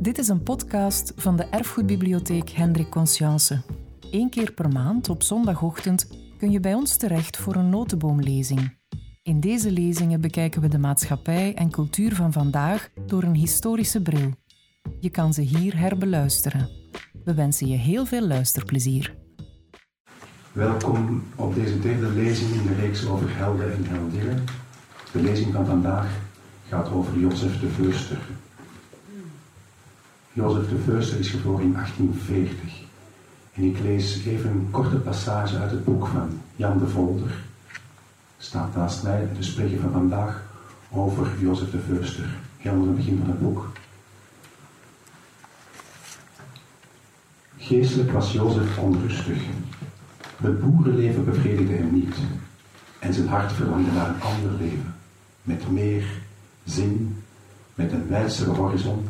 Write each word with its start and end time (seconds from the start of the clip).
Dit 0.00 0.18
is 0.18 0.28
een 0.28 0.42
podcast 0.42 1.12
van 1.16 1.36
de 1.36 1.44
Erfgoedbibliotheek 1.44 2.50
Hendrik 2.50 2.90
Conscience. 2.90 3.62
Eén 4.10 4.30
keer 4.30 4.52
per 4.52 4.68
maand 4.68 5.08
op 5.08 5.22
zondagochtend 5.22 6.08
kun 6.38 6.50
je 6.50 6.60
bij 6.60 6.74
ons 6.74 6.96
terecht 6.96 7.36
voor 7.36 7.54
een 7.54 7.68
notenboomlezing. 7.68 8.76
In 9.22 9.40
deze 9.40 9.70
lezingen 9.70 10.20
bekijken 10.20 10.60
we 10.60 10.68
de 10.68 10.78
maatschappij 10.78 11.54
en 11.54 11.70
cultuur 11.70 12.14
van 12.14 12.32
vandaag 12.32 12.90
door 13.06 13.22
een 13.22 13.34
historische 13.34 14.02
bril. 14.02 14.30
Je 15.00 15.10
kan 15.10 15.34
ze 15.34 15.40
hier 15.40 15.78
herbeluisteren. 15.78 16.68
We 17.24 17.34
wensen 17.34 17.66
je 17.66 17.76
heel 17.76 18.06
veel 18.06 18.26
luisterplezier. 18.26 19.14
Welkom 20.52 21.22
op 21.36 21.54
deze 21.54 21.78
derde 21.78 22.08
lezing 22.08 22.50
in 22.50 22.66
de 22.66 22.74
reeks 22.74 23.06
over 23.06 23.36
helden 23.36 23.72
en 23.72 23.84
heldinnen. 23.84 24.44
De 25.12 25.22
lezing 25.22 25.52
van 25.52 25.66
vandaag 25.66 26.20
gaat 26.68 26.92
over 26.92 27.18
Jozef 27.18 27.60
de 27.60 27.68
Voorster. 27.68 28.18
Jozef 30.32 30.68
de 30.68 30.78
Voorster 30.78 31.18
is 31.18 31.28
geboren 31.28 31.64
in 31.64 31.72
1840. 31.72 32.82
En 33.52 33.62
ik 33.62 33.78
lees 33.78 34.24
even 34.24 34.50
een 34.50 34.68
korte 34.70 34.96
passage 34.96 35.58
uit 35.58 35.70
het 35.70 35.84
boek 35.84 36.06
van 36.06 36.40
Jan 36.56 36.78
de 36.78 36.86
Volder. 36.86 37.30
Staat 38.38 38.76
naast 38.76 39.02
mij 39.02 39.28
de 39.36 39.42
spreker 39.42 39.80
van 39.80 39.92
vandaag 39.92 40.42
over 40.90 41.28
Jozef 41.38 41.70
de 41.70 41.78
Voorster. 41.78 42.28
Helemaal 42.56 42.86
het 42.86 42.96
begin 42.96 43.18
van 43.18 43.28
het 43.30 43.40
boek. 43.40 43.68
Geestelijk 47.56 48.10
was 48.10 48.32
Jozef 48.32 48.78
onrustig. 48.78 49.42
Het 50.36 50.60
boerenleven 50.60 51.24
bevredigde 51.24 51.74
hem 51.74 51.94
niet. 51.94 52.16
En 52.98 53.14
zijn 53.14 53.28
hart 53.28 53.52
verlangde 53.52 53.92
naar 53.92 54.08
een 54.08 54.22
ander 54.22 54.52
leven. 54.60 54.94
Met 55.42 55.70
meer 55.70 56.04
zin, 56.64 57.22
met 57.74 57.92
een 57.92 58.08
wijdere 58.08 58.50
horizon. 58.50 59.08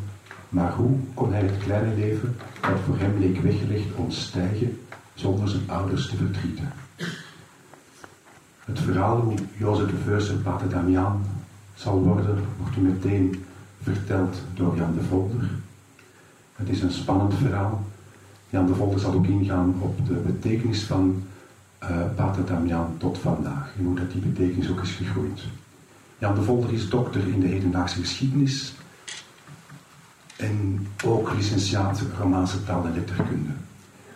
Maar 0.51 0.73
hoe 0.73 0.97
kon 1.13 1.31
hij 1.31 1.41
het 1.41 1.57
kleine 1.57 1.95
leven, 1.95 2.35
dat 2.61 2.79
voor 2.85 2.97
hem 2.97 3.19
leek 3.19 3.41
weggelegd, 3.41 3.95
ontstijgen 3.95 4.79
zonder 5.13 5.49
zijn 5.49 5.69
ouders 5.69 6.09
te 6.09 6.15
verdrieten? 6.15 6.71
Het 8.65 8.79
verhaal 8.79 9.19
hoe 9.19 9.33
Jozef 9.57 9.89
de 9.89 9.97
Veus 9.97 10.29
en 10.29 10.41
Pater 10.41 10.69
Damiaan 10.69 11.25
zal 11.75 12.01
worden, 12.01 12.43
wordt 12.59 12.77
u 12.77 12.81
meteen 12.81 13.43
verteld 13.81 14.41
door 14.53 14.75
Jan 14.75 14.93
de 14.93 15.03
Volder. 15.03 15.49
Het 16.55 16.69
is 16.69 16.81
een 16.81 16.91
spannend 16.91 17.33
verhaal. 17.33 17.85
Jan 18.49 18.65
de 18.65 18.75
Volder 18.75 18.99
zal 18.99 19.13
ook 19.13 19.27
ingaan 19.27 19.75
op 19.79 20.07
de 20.07 20.13
betekenis 20.13 20.83
van 20.83 21.23
uh, 21.83 21.89
Pater 22.15 22.45
Damiaan 22.45 22.95
tot 22.97 23.17
vandaag 23.17 23.71
en 23.77 23.83
hoe 23.85 23.95
dat 23.95 24.11
die 24.11 24.21
betekenis 24.21 24.69
ook 24.69 24.81
is 24.81 24.91
gegroeid. 24.91 25.41
Jan 26.17 26.35
de 26.35 26.41
Volder 26.41 26.73
is 26.73 26.89
dokter 26.89 27.27
in 27.27 27.39
de 27.39 27.47
hedendaagse 27.47 27.99
geschiedenis 27.99 28.73
en 30.41 30.87
ook 31.05 31.33
licentiaat 31.33 32.03
Romaanse 32.19 32.63
taal 32.63 32.85
en 32.85 32.93
letterkunde. 32.93 33.49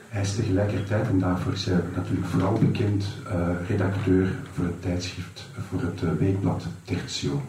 Hij 0.10 0.22
is 0.22 0.36
tegelijkertijd, 0.36 1.08
en 1.08 1.20
daarvoor 1.20 1.54
is 1.54 1.66
hij 1.66 1.80
natuurlijk 1.96 2.28
vooral 2.28 2.54
bekend, 2.54 3.06
uh, 3.28 3.48
redacteur 3.68 4.28
voor 4.54 4.66
het 4.66 4.82
tijdschrift, 4.82 5.46
voor 5.70 5.82
het 5.82 6.02
uh, 6.02 6.10
weekblad 6.20 6.66
Tertio. 6.84 7.42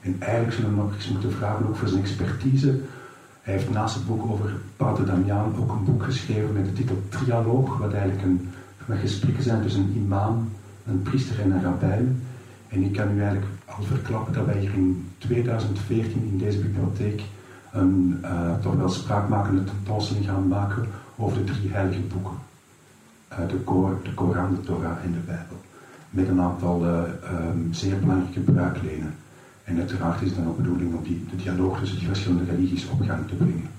En 0.00 0.16
eigenlijk 0.18 0.52
zullen 0.54 0.70
we 0.70 0.76
nog 0.76 0.94
eens 0.94 1.08
moeten 1.08 1.32
vragen, 1.32 1.68
ook 1.68 1.76
voor 1.76 1.88
zijn 1.88 2.00
expertise. 2.00 2.80
Hij 3.42 3.54
heeft 3.54 3.70
naast 3.70 3.94
het 3.94 4.06
boek 4.06 4.30
over 4.30 4.52
Pater 4.76 5.06
Damiaan 5.06 5.56
ook 5.56 5.70
een 5.70 5.84
boek 5.84 6.02
geschreven 6.02 6.52
met 6.52 6.64
de 6.64 6.72
titel 6.72 7.02
Trialoog, 7.08 7.78
wat 7.78 7.92
eigenlijk 7.92 8.22
een, 8.22 8.50
een 8.86 8.98
gesprekken 8.98 9.42
zijn 9.42 9.62
tussen 9.62 9.82
een 9.82 9.96
imam, 9.96 10.50
een 10.86 11.02
priester 11.02 11.40
en 11.40 11.50
een 11.50 11.62
rabbijn. 11.62 12.22
En 12.68 12.82
ik 12.82 12.92
kan 12.92 13.16
u 13.16 13.20
eigenlijk 13.20 13.46
al 13.64 13.82
verklappen 13.82 14.32
dat 14.32 14.46
wij 14.46 14.58
hier 14.58 14.74
in 14.74 15.08
2014 15.18 16.28
in 16.30 16.38
deze 16.38 16.58
bibliotheek 16.58 17.22
een 17.72 18.18
uh, 18.24 18.54
toch 18.60 18.74
wel 18.74 18.88
spraakmakende 18.88 19.64
tentoonstelling 19.64 20.26
gaan 20.26 20.48
maken 20.48 20.86
over 21.16 21.44
de 21.44 21.52
drie 21.52 21.70
heilige 21.70 22.00
boeken. 22.00 22.36
Uh, 23.32 23.48
de, 23.48 23.56
Kor, 23.56 24.00
de 24.02 24.14
Koran, 24.14 24.54
de 24.54 24.60
Torah 24.60 25.04
en 25.04 25.12
de 25.12 25.18
Bijbel. 25.18 25.60
Met 26.10 26.28
een 26.28 26.40
aantal 26.40 26.86
uh, 26.86 27.02
um, 27.48 27.68
zeer 27.70 27.98
belangrijke 27.98 28.40
bruiklenen. 28.40 29.14
En 29.64 29.78
uiteraard 29.78 30.20
is 30.20 30.28
het 30.28 30.36
dan 30.36 30.48
ook 30.48 30.56
bedoeling 30.56 30.94
om 30.94 31.02
die, 31.02 31.24
de 31.30 31.36
dialoog 31.36 31.78
tussen 31.78 31.98
die 31.98 32.06
verschillende 32.06 32.44
religies 32.44 32.88
op 32.88 33.00
gang 33.00 33.28
te 33.28 33.34
brengen. 33.34 33.70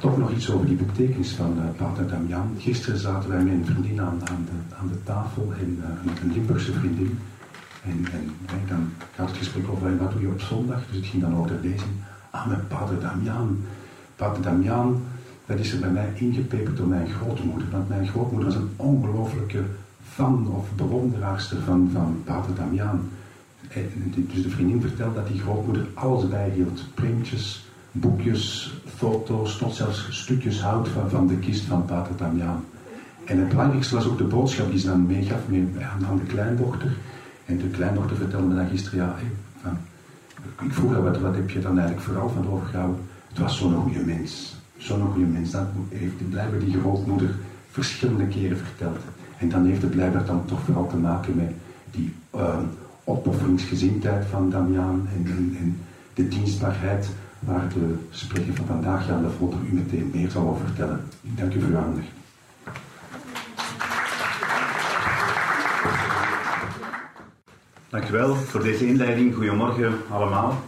Toch 0.00 0.18
nog 0.18 0.30
iets 0.30 0.50
over 0.50 0.66
die 0.66 0.76
betekenis 0.76 1.32
van 1.32 1.58
uh, 1.58 1.64
Pater 1.76 2.08
Damian. 2.08 2.56
Gisteren 2.58 2.98
zaten 2.98 3.30
wij 3.30 3.42
met 3.42 3.52
een 3.52 3.64
vriendin 3.64 4.00
aan, 4.00 4.18
de, 4.18 4.74
aan 4.78 4.88
de 4.88 5.02
tafel, 5.02 5.52
en, 5.58 5.82
een 6.22 6.32
Limburgse 6.32 6.72
vriendin. 6.72 7.18
En, 7.84 8.04
en, 8.12 8.30
en, 8.46 8.60
dan 8.68 8.92
gaat 9.14 9.28
het 9.28 9.36
gesprek 9.36 9.68
over 9.68 9.96
wat 9.96 10.12
doe 10.12 10.20
je 10.20 10.28
op 10.28 10.40
zondag. 10.40 10.86
Dus 10.86 10.96
het 10.96 11.06
ging 11.06 11.22
dan 11.22 11.36
over 11.36 11.50
de 11.50 11.68
lezing. 11.68 11.92
Ah, 12.34 12.46
met 12.46 12.68
Pater 12.68 13.00
Damian. 13.00 13.64
Pater 14.16 14.42
Damian, 14.42 15.02
dat 15.46 15.58
is 15.58 15.72
er 15.72 15.80
bij 15.80 15.90
mij 15.90 16.08
ingepeperd 16.14 16.76
door 16.76 16.86
mijn 16.86 17.08
grootmoeder. 17.08 17.70
Want 17.70 17.88
mijn 17.88 18.08
grootmoeder 18.08 18.48
was 18.48 18.58
een 18.58 18.70
ongelooflijke 18.76 19.62
fan 20.02 20.48
of 20.56 20.68
bewonderaarster 20.76 21.60
van, 21.60 21.90
van 21.92 22.22
Pater 22.24 22.54
Damian. 22.54 23.08
Dus 24.14 24.42
de 24.42 24.50
vriendin 24.50 24.80
vertelt 24.80 25.14
dat 25.14 25.28
die 25.28 25.40
grootmoeder 25.40 25.86
alles 25.94 26.28
bijhield. 26.28 26.84
Printjes, 26.94 27.66
boekjes, 27.92 28.74
foto's, 28.96 29.58
tot 29.58 29.74
zelfs 29.74 30.06
stukjes 30.10 30.62
hout 30.62 30.88
van, 30.88 31.10
van 31.10 31.26
de 31.26 31.36
kist 31.36 31.64
van 31.64 31.84
Pater 31.84 32.16
Damian. 32.16 32.64
En 33.24 33.38
het 33.38 33.48
belangrijkste 33.48 33.94
was 33.94 34.06
ook 34.06 34.18
de 34.18 34.24
boodschap 34.24 34.70
die 34.70 34.78
ze 34.78 34.86
dan 34.86 35.06
meegaf 35.06 35.40
aan, 35.92 36.06
aan 36.06 36.16
de 36.16 36.26
kleindochter. 36.26 36.96
En 37.44 37.58
de 37.58 37.68
kleindochter 37.68 38.16
vertelde 38.16 38.46
me 38.46 38.54
dan 38.54 38.68
gisteren, 38.68 38.98
ja, 38.98 39.16
van, 39.60 39.78
ik 40.62 40.72
vroeg 40.72 40.92
haar, 40.92 41.02
wat, 41.02 41.20
wat 41.20 41.34
heb 41.34 41.50
je 41.50 41.60
dan 41.60 41.78
eigenlijk 41.78 42.06
vooral 42.06 42.28
van 42.28 42.50
overgehouden? 42.50 43.00
Het 43.28 43.38
was 43.38 43.58
zo'n 43.58 43.74
goede 43.74 44.04
mens. 44.04 44.56
Zo'n 44.76 45.10
goede 45.12 45.26
mens. 45.26 45.50
Dat 45.50 45.66
heeft 45.88 46.30
blijkbaar 46.30 46.58
die 46.58 46.78
grootmoeder 46.80 47.34
verschillende 47.70 48.26
keren 48.26 48.56
verteld. 48.56 48.98
En 49.38 49.48
dan 49.48 49.66
heeft 49.66 49.82
het 49.82 49.90
blijkbaar 49.90 50.24
dan 50.24 50.44
toch 50.44 50.60
vooral 50.60 50.86
te 50.86 50.96
maken 50.96 51.36
met 51.36 51.50
die 51.90 52.12
uh, 52.34 52.58
opofferingsgezindheid 53.04 54.26
van 54.26 54.50
Damiaan 54.50 55.08
en, 55.14 55.80
de 56.14 56.28
dienstbaarheid 56.28 57.08
waar 57.38 57.68
de 57.68 57.94
spreker 58.10 58.54
van 58.54 58.66
vandaag, 58.66 59.08
Jan 59.08 59.22
de 59.22 59.30
Volter, 59.30 59.58
u 59.70 59.74
meteen 59.74 60.10
meer 60.14 60.30
zal 60.30 60.48
over 60.48 60.66
vertellen. 60.66 61.00
Ik 61.22 61.38
dank 61.38 61.54
u 61.54 61.60
voor 61.60 61.70
uw 61.70 61.76
aandacht. 61.76 62.06
Dankjewel 67.94 68.34
voor 68.34 68.62
deze 68.62 68.86
inleiding. 68.86 69.34
Goedemorgen 69.34 69.94
allemaal. 70.10 70.62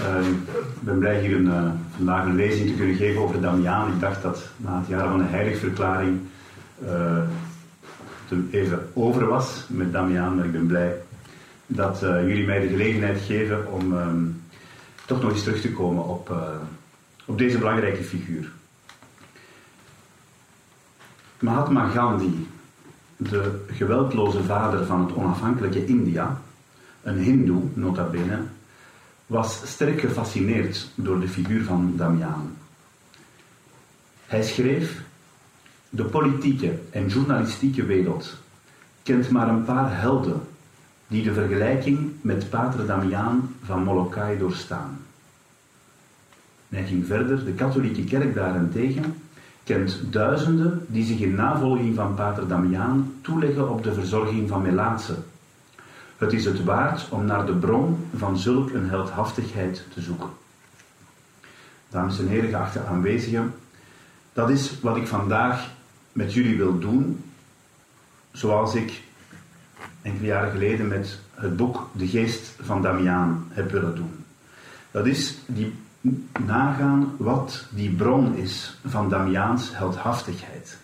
Uh, 0.00 0.28
ik 0.28 0.36
ben 0.80 0.98
blij 0.98 1.20
hier 1.20 1.36
een, 1.36 1.46
uh, 1.46 1.70
vandaag 1.96 2.24
een 2.24 2.34
lezing 2.34 2.68
te 2.68 2.76
kunnen 2.76 2.96
geven 2.96 3.22
over 3.22 3.40
Damiaan. 3.40 3.92
Ik 3.92 4.00
dacht 4.00 4.22
dat 4.22 4.48
na 4.56 4.78
het 4.78 4.88
jaar 4.88 5.08
van 5.08 5.18
de 5.18 5.24
heiligverklaring 5.24 6.20
uh, 6.84 7.22
het 8.28 8.38
even 8.50 8.90
over 8.94 9.26
was 9.26 9.66
met 9.68 9.92
Damiaan. 9.92 10.36
Maar 10.36 10.44
ik 10.44 10.52
ben 10.52 10.66
blij 10.66 10.96
dat 11.66 11.98
jullie 12.00 12.46
mij 12.46 12.60
de 12.60 12.68
gelegenheid 12.68 13.20
geven 13.20 13.72
om 13.72 13.92
um, 13.92 14.42
toch 15.06 15.22
nog 15.22 15.30
eens 15.32 15.42
terug 15.42 15.60
te 15.60 15.72
komen 15.72 16.04
op, 16.04 16.34
op 17.24 17.38
deze 17.38 17.58
belangrijke 17.58 18.02
figuur. 18.02 18.50
Mahatma 21.38 21.88
Gandhi 21.88 22.46
de 23.20 23.64
geweldloze 23.70 24.42
vader 24.42 24.86
van 24.86 25.00
het 25.00 25.14
onafhankelijke 25.14 25.86
India, 25.86 26.40
een 27.02 27.18
hindoe 27.18 27.62
nota 27.74 28.02
bene, 28.02 28.38
was 29.26 29.60
sterk 29.64 30.00
gefascineerd 30.00 30.90
door 30.94 31.20
de 31.20 31.28
figuur 31.28 31.64
van 31.64 31.92
Damian. 31.96 32.56
Hij 34.26 34.42
schreef: 34.42 35.02
De 35.88 36.04
politieke 36.04 36.78
en 36.90 37.08
journalistieke 37.08 37.84
wereld 37.84 38.36
kent 39.02 39.30
maar 39.30 39.48
een 39.48 39.64
paar 39.64 40.00
helden 40.00 40.40
die 41.06 41.22
de 41.22 41.32
vergelijking 41.32 42.12
met 42.20 42.50
Pater 42.50 42.86
Damiaan 42.86 43.54
van 43.64 43.82
Molokai 43.82 44.38
doorstaan. 44.38 44.98
Hij 46.68 46.84
ging 46.84 47.06
verder, 47.06 47.44
de 47.44 47.52
katholieke 47.52 48.04
kerk 48.04 48.34
daarentegen 48.34 49.14
kent 49.70 50.00
duizenden 50.12 50.86
die 50.86 51.04
zich 51.04 51.20
in 51.20 51.34
navolging 51.34 51.94
van 51.94 52.14
Pater 52.14 52.48
Damiaan 52.48 53.14
toeleggen 53.20 53.70
op 53.70 53.82
de 53.82 53.94
verzorging 53.94 54.48
van 54.48 54.62
melaatsen. 54.62 55.24
Het 56.16 56.32
is 56.32 56.44
het 56.44 56.64
waard 56.64 57.08
om 57.10 57.24
naar 57.24 57.46
de 57.46 57.54
bron 57.54 58.08
van 58.16 58.38
zulk 58.38 58.70
een 58.70 58.88
heldhaftigheid 58.88 59.84
te 59.92 60.00
zoeken. 60.00 60.28
Dames 61.88 62.18
en 62.18 62.28
heren, 62.28 62.48
geachte 62.48 62.84
aanwezigen, 62.84 63.54
dat 64.32 64.50
is 64.50 64.80
wat 64.80 64.96
ik 64.96 65.06
vandaag 65.06 65.68
met 66.12 66.32
jullie 66.32 66.56
wil 66.56 66.78
doen, 66.78 67.24
zoals 68.32 68.74
ik 68.74 69.02
enkele 70.02 70.26
jaren 70.26 70.50
geleden 70.50 70.88
met 70.88 71.18
het 71.34 71.56
boek 71.56 71.88
De 71.92 72.08
Geest 72.08 72.54
van 72.60 72.82
Damiaan 72.82 73.46
heb 73.48 73.70
willen 73.70 73.94
doen. 73.94 74.24
Dat 74.90 75.06
is 75.06 75.38
die 75.46 75.74
nagaan 76.46 77.14
wat 77.18 77.64
die 77.70 77.90
bron 77.90 78.34
is 78.34 78.78
van 78.84 79.08
Damiaans 79.08 79.76
heldhaftigheid. 79.76 80.78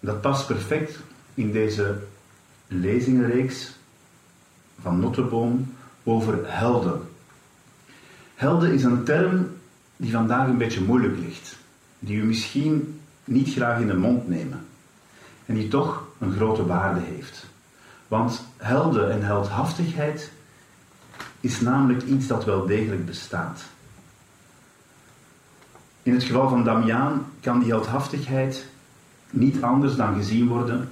Dat 0.00 0.20
past 0.20 0.46
perfect 0.46 0.98
in 1.34 1.52
deze 1.52 1.98
lezingenreeks 2.66 3.72
van 4.80 5.00
Notteboom 5.00 5.74
over 6.02 6.38
helden. 6.42 7.00
Helden 8.34 8.72
is 8.72 8.84
een 8.84 9.04
term 9.04 9.50
die 9.96 10.12
vandaag 10.12 10.46
een 10.46 10.58
beetje 10.58 10.84
moeilijk 10.84 11.18
ligt, 11.18 11.56
die 11.98 12.16
u 12.16 12.24
misschien 12.24 13.00
niet 13.24 13.52
graag 13.52 13.80
in 13.80 13.86
de 13.86 13.96
mond 13.96 14.28
nemen 14.28 14.66
en 15.46 15.54
die 15.54 15.68
toch 15.68 16.06
een 16.18 16.32
grote 16.32 16.66
waarde 16.66 17.00
heeft. 17.00 17.46
Want 18.08 18.44
helden 18.56 19.12
en 19.12 19.22
heldhaftigheid 19.22 20.30
is 21.44 21.60
namelijk 21.60 22.02
iets 22.02 22.26
dat 22.26 22.44
wel 22.44 22.66
degelijk 22.66 23.06
bestaat. 23.06 23.62
In 26.02 26.14
het 26.14 26.22
geval 26.22 26.48
van 26.48 26.64
Damiaan 26.64 27.26
kan 27.40 27.58
die 27.58 27.68
heldhaftigheid 27.68 28.66
niet 29.30 29.62
anders 29.62 29.96
dan 29.96 30.14
gezien 30.14 30.48
worden 30.48 30.88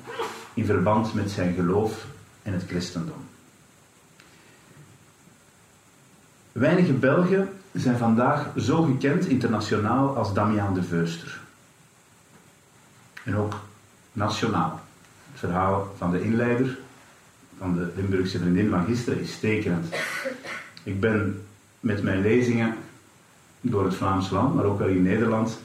in 0.55 0.65
verband 0.65 1.15
met 1.15 1.31
zijn 1.31 1.55
geloof 1.55 2.07
en 2.43 2.53
het 2.53 2.65
christendom. 2.67 3.25
Weinige 6.53 6.93
Belgen 6.93 7.49
zijn 7.73 7.99
vandaag 7.99 8.51
zo 8.57 8.83
gekend 8.83 9.27
internationaal 9.27 10.17
als 10.17 10.35
Damiaan 10.35 10.75
de 10.75 10.83
Veuster. 10.83 11.41
En 13.25 13.37
ook 13.37 13.61
nationaal. 14.13 14.81
Het 15.31 15.41
verhaal 15.41 15.95
van 15.97 16.11
de 16.11 16.23
inleider, 16.23 16.79
van 17.63 17.75
de 17.75 17.91
Limburgse 17.97 18.39
vriendin 18.39 18.71
van 18.71 18.85
gisteren, 18.85 19.21
is 19.21 19.39
tekenend. 19.39 19.95
Ik 20.83 21.01
ben 21.01 21.43
met 21.81 22.03
mijn 22.03 22.21
lezingen 22.21 22.75
door 23.61 23.85
het 23.85 23.95
Vlaams 23.95 24.31
land, 24.31 24.55
maar 24.55 24.65
ook 24.65 24.79
wel 24.79 24.89
in 24.89 25.03
Nederland, 25.03 25.61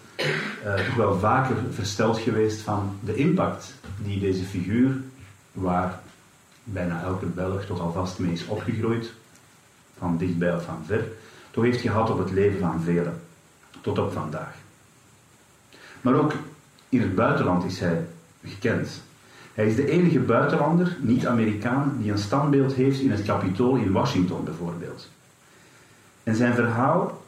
uh, 0.65 0.73
toch 0.73 0.95
wel 0.95 1.19
vaker 1.19 1.55
versteld 1.71 2.19
geweest 2.19 2.61
van 2.61 2.99
de 3.03 3.15
impact 3.15 3.73
die 4.03 4.19
deze 4.19 4.43
figuur, 4.43 5.01
waar 5.51 5.99
bijna 6.63 7.03
elke 7.03 7.25
Belg 7.25 7.65
toch 7.65 7.79
alvast 7.79 8.19
mee 8.19 8.31
is 8.31 8.45
opgegroeid, 8.45 9.13
van 9.97 10.17
dichtbij 10.17 10.55
of 10.55 10.63
van 10.63 10.83
ver, 10.85 11.07
toch 11.51 11.63
heeft 11.63 11.81
gehad 11.81 12.09
op 12.09 12.17
het 12.17 12.31
leven 12.31 12.59
van 12.59 12.81
velen, 12.81 13.21
tot 13.81 13.99
op 13.99 14.11
vandaag. 14.11 14.55
Maar 16.01 16.13
ook 16.13 16.33
in 16.89 17.01
het 17.01 17.15
buitenland 17.15 17.63
is 17.63 17.79
hij 17.79 18.07
gekend. 18.43 19.01
Hij 19.57 19.67
is 19.67 19.75
de 19.75 19.89
enige 19.89 20.19
buitenlander, 20.19 20.97
niet-Amerikaan, 20.99 21.97
die 22.01 22.11
een 22.11 22.17
standbeeld 22.17 22.73
heeft 22.73 22.99
in 22.99 23.11
het 23.11 23.23
Capitool 23.23 23.75
in 23.75 23.91
Washington 23.91 24.43
bijvoorbeeld. 24.43 25.09
En 26.23 26.35
zijn 26.35 26.53
verhaal 26.53 27.23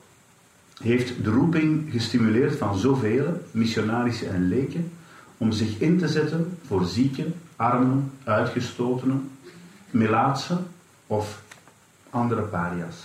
heeft 0.82 1.24
de 1.24 1.30
roeping 1.30 1.92
gestimuleerd 1.92 2.56
van 2.58 2.78
zoveel, 2.78 3.42
missionarissen 3.52 4.30
en 4.30 4.48
leken, 4.48 4.92
om 5.38 5.52
zich 5.52 5.80
in 5.80 5.98
te 5.98 6.08
zetten 6.08 6.58
voor 6.66 6.86
zieken, 6.86 7.34
armen, 7.56 8.12
uitgestotenen, 8.24 9.30
melaatsen 9.90 10.68
of 11.08 11.42
andere 12.10 12.42
paria's. 12.42 12.98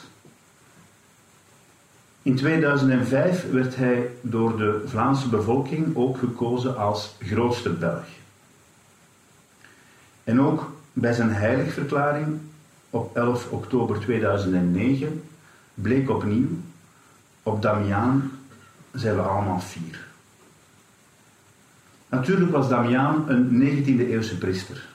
In 2.23 2.37
2005 2.37 3.51
werd 3.51 3.77
hij 3.77 4.11
door 4.21 4.57
de 4.57 4.83
Vlaamse 4.87 5.29
bevolking 5.29 5.97
ook 5.97 6.19
gekozen 6.19 6.77
als 6.77 7.17
grootste 7.21 7.71
Belg. 7.71 8.23
En 10.25 10.41
ook 10.41 10.73
bij 10.93 11.13
zijn 11.13 11.33
heiligverklaring 11.33 12.39
op 12.91 13.17
11 13.17 13.51
oktober 13.51 14.01
2009 14.01 15.23
bleek 15.75 16.11
opnieuw, 16.11 16.49
op 17.43 17.63
Damiaan 17.63 18.31
zijn 18.93 19.15
we 19.15 19.23
allemaal 19.23 19.61
fier. 19.61 20.07
Natuurlijk 22.09 22.51
was 22.51 22.69
Damiaan 22.69 23.29
een 23.29 23.63
19e 23.63 24.09
eeuwse 24.11 24.39
priester. 24.39 24.89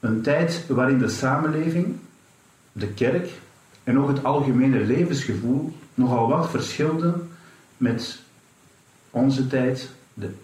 Een 0.00 0.22
tijd 0.22 0.66
waarin 0.68 0.98
de 0.98 1.08
samenleving, 1.08 1.96
de 2.72 2.88
kerk 2.88 3.30
en 3.84 3.98
ook 3.98 4.08
het 4.08 4.24
algemene 4.24 4.80
levensgevoel 4.80 5.76
nogal 5.94 6.28
wat 6.28 6.50
verschilde 6.50 7.14
met 7.76 8.22
onze 9.10 9.46
tijd, 9.46 9.90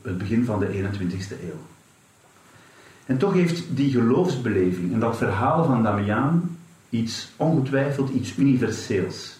het 0.02 0.18
begin 0.18 0.44
van 0.44 0.60
de 0.60 0.66
21ste 0.66 1.42
eeuw. 1.42 1.77
En 3.08 3.18
toch 3.18 3.32
heeft 3.32 3.62
die 3.68 3.90
geloofsbeleving 3.90 4.92
en 4.92 5.00
dat 5.00 5.16
verhaal 5.16 5.64
van 5.64 5.82
Damiaan 5.82 6.58
iets 6.88 7.28
ongetwijfeld 7.36 8.10
iets 8.10 8.36
universeels. 8.36 9.38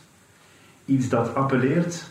Iets 0.85 1.09
dat 1.09 1.35
appelleert 1.35 2.05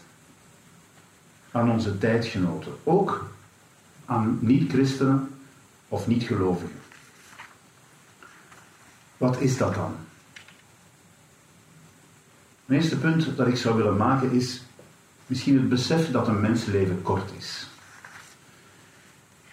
aan 1.51 1.71
onze 1.71 1.97
tijdgenoten, 1.97 2.71
ook 2.83 3.29
aan 4.05 4.37
niet-christenen 4.41 5.29
of 5.87 6.07
niet-gelovigen. 6.07 6.79
Wat 9.17 9.39
is 9.39 9.57
dat 9.57 9.73
dan? 9.75 9.95
Het 12.65 12.75
eerste 12.75 12.97
punt 12.97 13.37
dat 13.37 13.47
ik 13.47 13.57
zou 13.57 13.75
willen 13.75 13.97
maken 13.97 14.31
is 14.31 14.61
misschien 15.27 15.57
het 15.57 15.69
besef 15.69 16.11
dat 16.11 16.27
een 16.27 16.41
mensenleven 16.41 17.01
kort 17.01 17.31
is. 17.37 17.67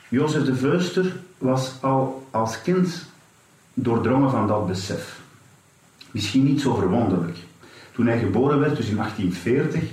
Jozef 0.08 0.44
de 0.44 0.54
Veuster 0.54 1.22
was 1.44 1.72
al 1.80 2.26
als 2.30 2.62
kind 2.62 3.04
doordrongen 3.74 4.30
van 4.30 4.46
dat 4.46 4.66
besef. 4.66 5.20
Misschien 6.10 6.44
niet 6.44 6.60
zo 6.60 6.74
verwonderlijk. 6.74 7.38
Toen 7.92 8.06
hij 8.06 8.18
geboren 8.18 8.60
werd, 8.60 8.76
dus 8.76 8.88
in 8.88 8.96
1840, 8.96 9.90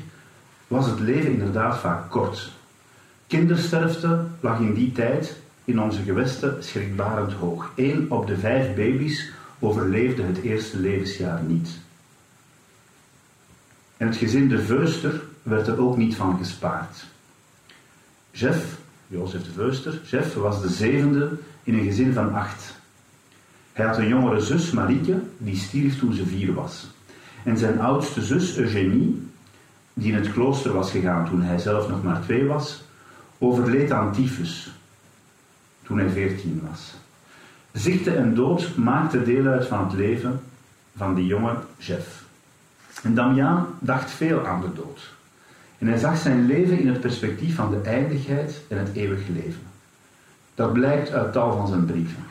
was 0.67 0.85
het 0.85 0.99
leven 0.99 1.31
inderdaad 1.31 1.77
vaak 1.77 2.09
kort. 2.09 2.51
Kindersterfte 3.27 4.23
lag 4.39 4.59
in 4.59 4.73
die 4.73 4.91
tijd 4.91 5.37
in 5.65 5.81
onze 5.81 6.01
gewesten 6.01 6.63
schrikbarend 6.63 7.33
hoog. 7.33 7.71
Eén 7.75 8.11
op 8.11 8.27
de 8.27 8.37
vijf 8.37 8.75
baby's 8.75 9.31
overleefde 9.59 10.23
het 10.23 10.41
eerste 10.41 10.79
levensjaar 10.79 11.41
niet. 11.43 11.69
En 13.97 14.07
het 14.07 14.15
gezin 14.15 14.47
de 14.47 14.63
Veuster 14.63 15.21
werd 15.43 15.67
er 15.67 15.81
ook 15.81 15.97
niet 15.97 16.15
van 16.15 16.37
gespaard. 16.37 17.05
Jeff, 18.31 18.79
Jozef 19.11 19.43
de 19.43 19.51
Veuster, 19.51 19.99
Jeff 20.05 20.33
was 20.33 20.61
de 20.61 20.69
zevende 20.69 21.29
in 21.63 21.73
een 21.73 21.83
gezin 21.83 22.13
van 22.13 22.33
acht. 22.33 22.75
Hij 23.73 23.85
had 23.85 23.97
een 23.97 24.07
jongere 24.07 24.39
zus, 24.39 24.71
Marieke, 24.71 25.19
die 25.37 25.55
stierf 25.55 25.99
toen 25.99 26.13
ze 26.13 26.25
vier 26.25 26.53
was. 26.53 26.87
En 27.43 27.57
zijn 27.57 27.79
oudste 27.79 28.21
zus, 28.21 28.57
Eugenie, 28.57 29.27
die 29.93 30.11
in 30.11 30.17
het 30.17 30.31
klooster 30.31 30.73
was 30.73 30.91
gegaan 30.91 31.29
toen 31.29 31.41
hij 31.41 31.57
zelf 31.57 31.89
nog 31.89 32.03
maar 32.03 32.21
twee 32.21 32.45
was, 32.45 32.83
overleed 33.37 33.91
aan 33.91 34.13
tyfus 34.13 34.71
toen 35.83 35.97
hij 35.97 36.09
veertien 36.09 36.61
was. 36.69 36.93
Ziekte 37.71 38.15
en 38.15 38.35
dood 38.35 38.75
maakten 38.75 39.25
deel 39.25 39.45
uit 39.45 39.67
van 39.67 39.83
het 39.83 39.93
leven 39.93 40.41
van 40.95 41.15
die 41.15 41.25
jonge 41.25 41.55
Jeff. 41.77 42.23
En 43.03 43.15
Damiaan 43.15 43.67
dacht 43.79 44.11
veel 44.11 44.45
aan 44.47 44.61
de 44.61 44.73
dood. 44.73 45.13
En 45.81 45.87
hij 45.87 45.97
zag 45.97 46.17
zijn 46.17 46.45
leven 46.45 46.79
in 46.79 46.87
het 46.87 46.99
perspectief 46.99 47.55
van 47.55 47.69
de 47.69 47.89
eindigheid 47.89 48.61
en 48.67 48.77
het 48.77 48.89
eeuwig 48.93 49.27
leven. 49.27 49.61
Dat 50.55 50.73
blijkt 50.73 51.11
uit 51.11 51.33
tal 51.33 51.57
van 51.57 51.67
zijn 51.67 51.85
brieven. 51.85 52.23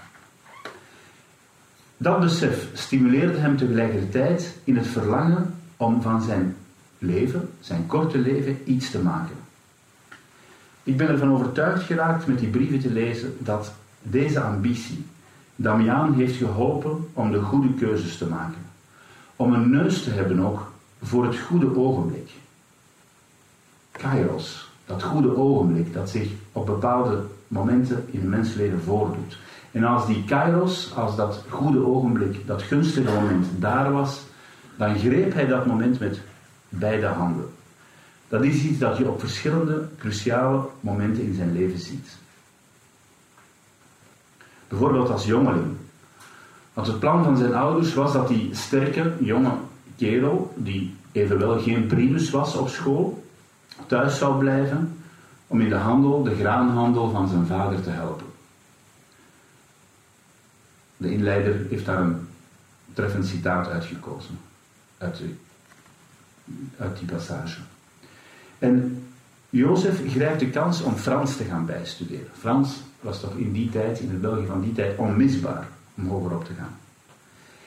Dat 1.97 2.21
besef 2.21 2.69
stimuleerde 2.73 3.38
hem 3.38 3.57
tegelijkertijd 3.57 4.57
in 4.64 4.76
het 4.76 4.87
verlangen 4.87 5.54
om 5.76 6.02
van 6.02 6.23
zijn 6.23 6.57
leven, 6.99 7.50
zijn 7.61 7.87
korte 7.87 8.19
leven, 8.19 8.59
iets 8.64 8.90
te 8.90 8.99
maken. 8.99 9.37
Ik 10.83 10.97
ben 10.97 11.09
ervan 11.09 11.33
overtuigd 11.33 11.83
geraakt 11.83 12.26
met 12.26 12.38
die 12.38 12.49
brieven 12.49 12.80
te 12.80 12.90
lezen 12.90 13.37
dat 13.38 13.73
deze 14.02 14.40
ambitie 14.40 15.04
Damiaan 15.57 16.14
heeft 16.14 16.37
geholpen 16.37 17.09
om 17.12 17.33
de 17.33 17.40
goede 17.40 17.75
keuzes 17.75 18.16
te 18.16 18.26
maken. 18.26 18.61
Om 19.37 19.52
een 19.52 19.71
neus 19.71 20.02
te 20.02 20.11
hebben 20.11 20.40
ook 20.40 20.73
voor 21.02 21.25
het 21.26 21.38
goede 21.38 21.76
ogenblik. 21.76 22.30
Kairos, 24.00 24.71
dat 24.87 25.02
goede 25.02 25.37
ogenblik 25.37 25.92
dat 25.92 26.11
zich 26.11 26.28
op 26.52 26.66
bepaalde 26.66 27.23
momenten 27.49 28.07
in 28.11 28.21
het 28.21 28.28
mensleven 28.28 28.83
voordoet. 28.83 29.38
En 29.71 29.85
als 29.85 30.07
die 30.07 30.25
kairos, 30.25 30.92
als 30.95 31.16
dat 31.16 31.45
goede 31.49 31.87
ogenblik, 31.87 32.47
dat 32.47 32.62
gunstige 32.62 33.12
moment 33.12 33.47
daar 33.59 33.92
was, 33.92 34.21
dan 34.76 34.99
greep 34.99 35.33
hij 35.33 35.47
dat 35.47 35.66
moment 35.66 36.00
met 36.00 36.21
beide 36.69 37.07
handen. 37.07 37.49
Dat 38.28 38.45
is 38.45 38.62
iets 38.62 38.78
dat 38.78 38.97
je 38.97 39.09
op 39.09 39.21
verschillende 39.21 39.88
cruciale 39.99 40.61
momenten 40.80 41.23
in 41.23 41.35
zijn 41.35 41.52
leven 41.52 41.78
ziet. 41.78 42.09
Bijvoorbeeld 44.69 45.11
als 45.11 45.25
jongeling. 45.25 45.76
Want 46.73 46.87
het 46.87 46.99
plan 46.99 47.25
van 47.25 47.37
zijn 47.37 47.54
ouders 47.54 47.95
was 47.95 48.12
dat 48.12 48.28
die 48.28 48.50
sterke, 48.52 49.12
jonge 49.19 49.52
kerel, 49.97 50.52
die 50.57 50.95
evenwel 51.12 51.61
geen 51.61 51.87
primus 51.87 52.30
was 52.30 52.57
op 52.57 52.69
school, 52.69 53.25
thuis 53.87 54.18
zou 54.18 54.38
blijven 54.38 54.96
om 55.46 55.60
in 55.60 55.68
de 55.68 55.75
handel, 55.75 56.22
de 56.22 56.34
graanhandel 56.34 57.10
van 57.10 57.28
zijn 57.28 57.46
vader 57.46 57.82
te 57.82 57.90
helpen. 57.90 58.26
De 60.96 61.12
inleider 61.12 61.66
heeft 61.68 61.87
daar 61.87 62.00
een 62.00 62.28
treffend 62.92 63.26
citaat 63.26 63.68
uitgekozen, 63.68 64.38
uit, 64.99 65.16
die, 65.16 65.38
uit 66.78 66.99
die 66.99 67.08
passage. 67.08 67.60
En 68.58 69.04
Jozef 69.50 70.10
grijpt 70.10 70.40
de 70.40 70.50
kans 70.50 70.82
om 70.82 70.94
Frans 70.94 71.37
te 71.37 71.44
gaan 71.44 71.66
bijstuderen. 71.66 72.30
Frans 72.38 72.80
was 73.00 73.20
toch 73.20 73.37
in 73.37 73.52
die 73.52 73.70
tijd, 73.70 74.00
in 74.00 74.10
het 74.10 74.20
België 74.20 74.46
van 74.46 74.60
die 74.60 74.72
tijd, 74.72 74.99
onmisbaar 74.99 75.68
om 75.94 76.08
hoger 76.08 76.34
op 76.34 76.44
te 76.44 76.52
gaan. 76.58 76.78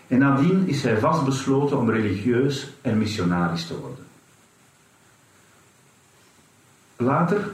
En 0.08 0.20
nadien 0.20 0.67
is 0.67 0.84
hij 0.84 0.98
vastbesloten 0.98 1.77
om 1.77 1.89
religieus 1.89 2.74
en 2.82 2.98
missionarisch 2.98 3.67
te 3.67 3.79
worden. 3.79 4.02
Later, 7.03 7.50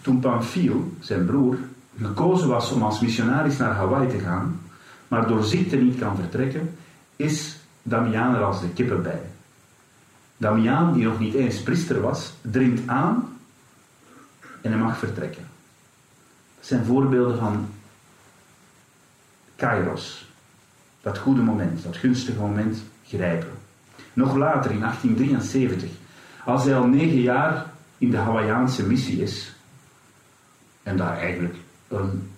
toen 0.00 0.20
Pamphile, 0.20 0.80
zijn 1.00 1.26
broer, 1.26 1.58
gekozen 2.00 2.48
was 2.48 2.72
om 2.72 2.82
als 2.82 3.00
missionaris 3.00 3.56
naar 3.56 3.74
Hawaii 3.74 4.08
te 4.08 4.18
gaan, 4.18 4.60
maar 5.08 5.26
door 5.26 5.44
ziekte 5.44 5.76
niet 5.76 5.98
kan 5.98 6.16
vertrekken, 6.16 6.74
is 7.16 7.56
Damiaan 7.82 8.34
er 8.34 8.42
als 8.42 8.60
de 8.60 8.68
kippen 8.68 9.02
bij. 9.02 9.20
Damiaan, 10.36 10.92
die 10.92 11.04
nog 11.04 11.18
niet 11.18 11.34
eens 11.34 11.62
priester 11.62 12.00
was, 12.00 12.32
dringt 12.40 12.88
aan 12.88 13.36
en 14.60 14.70
hij 14.70 14.80
mag 14.80 14.98
vertrekken. 14.98 15.46
Dat 16.56 16.66
zijn 16.66 16.84
voorbeelden 16.84 17.38
van 17.38 17.68
kairos. 19.56 20.30
Dat 21.00 21.18
goede 21.18 21.42
moment, 21.42 21.82
dat 21.82 21.96
gunstige 21.96 22.38
moment 22.38 22.82
grijpen. 23.06 23.52
Nog 24.12 24.36
later, 24.36 24.70
in 24.70 24.80
1873, 24.80 25.90
als 26.44 26.64
hij 26.64 26.76
al 26.76 26.86
negen 26.86 27.20
jaar 27.20 27.71
in 28.02 28.10
de 28.10 28.16
Hawaïaanse 28.16 28.86
missie 28.86 29.22
is, 29.22 29.54
en 30.82 30.96
daar 30.96 31.18
eigenlijk 31.18 31.54
een 31.88 32.30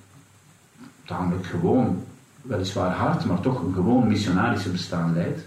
tamelijk 1.05 1.47
gewoon, 1.47 2.05
weliswaar 2.43 2.91
hard, 2.91 3.25
maar 3.25 3.41
toch 3.41 3.63
een 3.63 3.75
gewoon 3.75 4.09
missionarische 4.09 4.71
bestaan 4.71 5.15
leidt, 5.15 5.41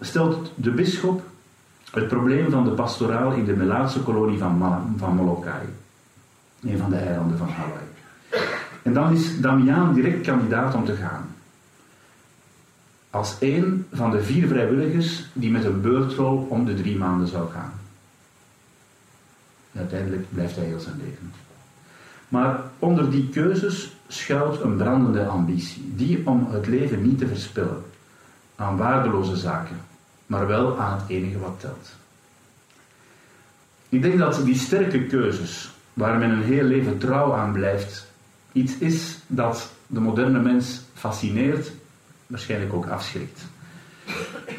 stelt 0.00 0.52
de 0.54 0.70
bisschop 0.70 1.22
het 1.90 2.08
probleem 2.08 2.50
van 2.50 2.64
de 2.64 2.70
pastoraal 2.70 3.32
in 3.32 3.44
de 3.44 3.56
Melaatse 3.56 4.02
kolonie 4.02 4.38
van, 4.38 4.94
van 4.96 5.14
Molokai, 5.14 5.66
een 6.62 6.78
van 6.78 6.90
de 6.90 6.96
eilanden 6.96 7.38
van 7.38 7.48
Hawaii. 7.48 7.86
En 8.82 8.92
dan 8.92 9.12
is 9.12 9.40
Damiaan 9.40 9.94
direct 9.94 10.26
kandidaat 10.26 10.74
om 10.74 10.84
te 10.84 10.94
gaan. 10.94 11.34
Als 13.10 13.36
een 13.40 13.86
van 13.92 14.10
de 14.10 14.22
vier 14.22 14.48
vrijwilligers 14.48 15.26
die 15.32 15.50
met 15.50 15.64
een 15.64 15.80
beurtrol 15.80 16.46
om 16.50 16.64
de 16.64 16.74
drie 16.74 16.96
maanden 16.96 17.28
zou 17.28 17.50
gaan. 17.50 17.72
Uiteindelijk 19.76 20.26
blijft 20.32 20.56
hij 20.56 20.64
heel 20.64 20.80
zijn 20.80 21.00
leven. 21.04 21.32
Maar 22.28 22.60
onder 22.78 23.10
die 23.10 23.28
keuzes 23.28 23.96
schuilt 24.08 24.60
een 24.60 24.76
brandende 24.76 25.26
ambitie, 25.26 25.92
die 25.94 26.26
om 26.26 26.46
het 26.50 26.66
leven 26.66 27.02
niet 27.02 27.18
te 27.18 27.26
verspillen 27.26 27.82
aan 28.56 28.76
waardeloze 28.76 29.36
zaken, 29.36 29.76
maar 30.26 30.46
wel 30.46 30.78
aan 30.78 30.98
het 30.98 31.08
enige 31.08 31.38
wat 31.38 31.60
telt. 31.60 31.94
Ik 33.88 34.02
denk 34.02 34.18
dat 34.18 34.40
die 34.44 34.54
sterke 34.54 35.06
keuzes, 35.06 35.70
waar 35.92 36.18
men 36.18 36.30
een 36.30 36.42
heel 36.42 36.64
leven 36.64 36.98
trouw 36.98 37.34
aan 37.34 37.52
blijft, 37.52 38.06
iets 38.52 38.78
is 38.78 39.18
dat 39.26 39.70
de 39.86 40.00
moderne 40.00 40.40
mens 40.40 40.82
fascineert, 40.94 41.72
waarschijnlijk 42.26 42.72
ook 42.72 42.86
afschrikt. 42.86 43.46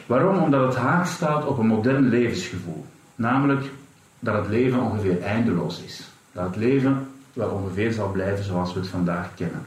Waarom? 0.06 0.38
Omdat 0.38 0.74
het 0.74 0.84
haak 0.84 1.06
staat 1.06 1.46
op 1.46 1.58
een 1.58 1.68
modern 1.68 2.10
levensgevoel. 2.10 2.86
Namelijk 3.16 3.72
dat 4.20 4.36
het 4.36 4.48
leven 4.48 4.82
ongeveer 4.82 5.22
eindeloos 5.22 5.82
is. 5.82 6.08
Dat 6.32 6.46
het 6.46 6.56
leven 6.56 7.08
wel 7.34 7.50
ongeveer 7.50 7.92
zal 7.92 8.12
blijven 8.12 8.44
zoals 8.44 8.74
we 8.74 8.80
het 8.80 8.90
vandaag 8.90 9.34
kennen. 9.36 9.66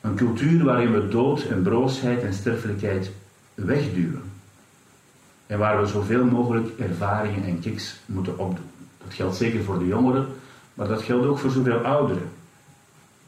Een 0.00 0.14
cultuur 0.14 0.64
waarin 0.64 0.92
we 0.92 1.08
dood 1.08 1.42
en 1.42 1.62
broosheid 1.62 2.22
en 2.22 2.32
sterfelijkheid 2.32 3.10
wegduwen. 3.54 4.22
En 5.46 5.58
waar 5.58 5.80
we 5.80 5.86
zoveel 5.86 6.24
mogelijk 6.24 6.78
ervaringen 6.78 7.44
en 7.44 7.60
kiks 7.60 7.96
moeten 8.06 8.38
opdoen. 8.38 8.70
Dat 9.04 9.14
geldt 9.14 9.36
zeker 9.36 9.64
voor 9.64 9.78
de 9.78 9.86
jongeren, 9.86 10.26
maar 10.74 10.88
dat 10.88 11.02
geldt 11.02 11.26
ook 11.26 11.38
voor 11.38 11.50
zoveel 11.50 11.78
ouderen. 11.78 12.30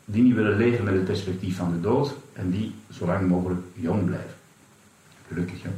Die 0.05 0.23
niet 0.23 0.35
willen 0.35 0.57
leven 0.57 0.85
met 0.85 0.95
het 0.95 1.05
perspectief 1.05 1.57
van 1.57 1.71
de 1.71 1.81
dood 1.81 2.15
en 2.33 2.51
die 2.51 2.75
zo 2.91 3.07
lang 3.07 3.29
mogelijk 3.29 3.61
jong 3.73 4.05
blijven. 4.05 4.35
Gelukkig, 5.29 5.63
hè? 5.63 5.71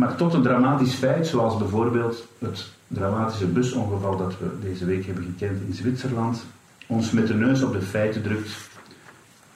Maar 0.00 0.16
tot 0.16 0.34
een 0.34 0.42
dramatisch 0.42 0.94
feit, 0.94 1.26
zoals 1.26 1.58
bijvoorbeeld 1.58 2.26
het 2.38 2.68
dramatische 2.86 3.46
busongeval 3.46 4.16
dat 4.16 4.38
we 4.38 4.46
deze 4.60 4.84
week 4.84 5.06
hebben 5.06 5.24
gekend 5.24 5.60
in 5.66 5.74
Zwitserland, 5.74 6.44
ons 6.86 7.10
met 7.10 7.26
de 7.26 7.34
neus 7.34 7.62
op 7.62 7.72
de 7.72 7.82
feiten 7.82 8.22
drukt 8.22 8.68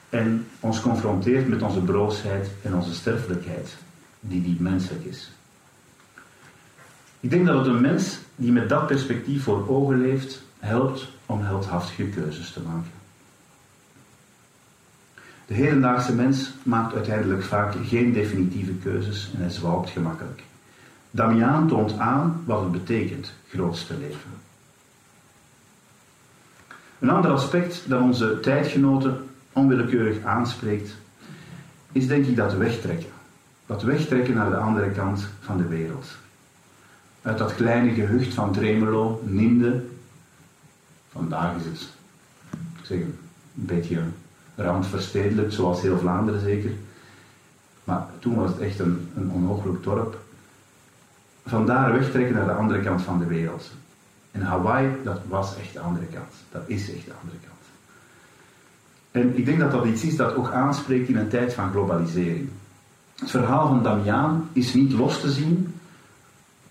en 0.09 0.47
ons 0.59 0.81
confronteert 0.81 1.47
met 1.47 1.61
onze 1.61 1.79
broosheid 1.79 2.49
en 2.61 2.75
onze 2.75 2.93
sterfelijkheid, 2.93 3.75
die 4.19 4.41
niet 4.41 4.59
menselijk 4.59 5.05
is. 5.05 5.31
Ik 7.19 7.29
denk 7.29 7.45
dat 7.45 7.57
het 7.57 7.67
een 7.67 7.81
mens 7.81 8.19
die 8.35 8.51
met 8.51 8.69
dat 8.69 8.87
perspectief 8.87 9.43
voor 9.43 9.69
ogen 9.69 10.01
leeft, 10.01 10.43
helpt 10.59 11.07
om 11.25 11.41
heldhaftige 11.41 12.03
keuzes 12.03 12.51
te 12.51 12.61
maken. 12.61 12.91
De 15.47 15.53
hedendaagse 15.53 16.13
mens 16.13 16.53
maakt 16.63 16.93
uiteindelijk 16.93 17.43
vaak 17.43 17.73
geen 17.83 18.13
definitieve 18.13 18.73
keuzes 18.73 19.31
en 19.33 19.41
hij 19.41 19.49
zwalkt 19.49 19.89
gemakkelijk. 19.89 20.43
Damiaan 21.11 21.67
toont 21.67 21.97
aan 21.97 22.43
wat 22.45 22.61
het 22.61 22.71
betekent 22.71 23.33
grootste 23.49 23.97
leven. 23.97 24.29
Een 26.99 27.09
ander 27.09 27.31
aspect 27.31 27.83
dat 27.87 28.01
onze 28.01 28.39
tijdgenoten 28.39 29.25
onwillekeurig 29.53 30.23
aanspreekt, 30.23 30.95
is 31.91 32.07
denk 32.07 32.25
ik 32.25 32.35
dat 32.35 32.53
wegtrekken. 32.53 33.09
Dat 33.65 33.83
wegtrekken 33.83 34.33
naar 34.33 34.49
de 34.49 34.57
andere 34.57 34.91
kant 34.91 35.27
van 35.39 35.57
de 35.57 35.67
wereld. 35.67 36.07
Uit 37.21 37.37
dat 37.37 37.55
kleine 37.55 37.93
gehucht 37.93 38.33
van 38.33 38.53
Tremelo, 38.53 39.21
Ninde, 39.25 39.85
vandaag 41.11 41.55
is 41.55 41.63
het, 41.65 41.89
ik 42.51 42.85
zeg, 42.85 42.99
een 42.99 43.15
beetje 43.53 44.01
randverstedelijk, 44.55 45.51
zoals 45.51 45.81
heel 45.81 45.97
Vlaanderen 45.97 46.41
zeker. 46.41 46.71
Maar 47.83 48.07
toen 48.19 48.35
was 48.35 48.49
het 48.49 48.59
echt 48.59 48.79
een, 48.79 49.09
een 49.15 49.31
onmogelijk 49.31 49.83
dorp. 49.83 50.19
Vandaar 51.45 51.93
wegtrekken 51.93 52.35
naar 52.35 52.45
de 52.45 52.51
andere 52.51 52.81
kant 52.81 53.01
van 53.01 53.19
de 53.19 53.25
wereld. 53.25 53.71
En 54.31 54.41
Hawaii, 54.41 54.89
dat 55.03 55.19
was 55.27 55.57
echt 55.57 55.73
de 55.73 55.79
andere 55.79 56.05
kant. 56.05 56.33
Dat 56.51 56.61
is 56.65 56.93
echt 56.93 57.05
de 57.05 57.13
andere 57.21 57.37
kant. 57.37 57.53
En 59.11 59.37
ik 59.37 59.45
denk 59.45 59.59
dat 59.59 59.71
dat 59.71 59.85
iets 59.85 60.03
is 60.03 60.15
dat 60.15 60.35
ook 60.35 60.51
aanspreekt 60.51 61.09
in 61.09 61.17
een 61.17 61.29
tijd 61.29 61.53
van 61.53 61.71
globalisering. 61.71 62.49
Het 63.15 63.29
verhaal 63.29 63.67
van 63.67 63.83
Damiaan 63.83 64.49
is 64.53 64.73
niet 64.73 64.91
los 64.91 65.21
te 65.21 65.31
zien 65.31 65.73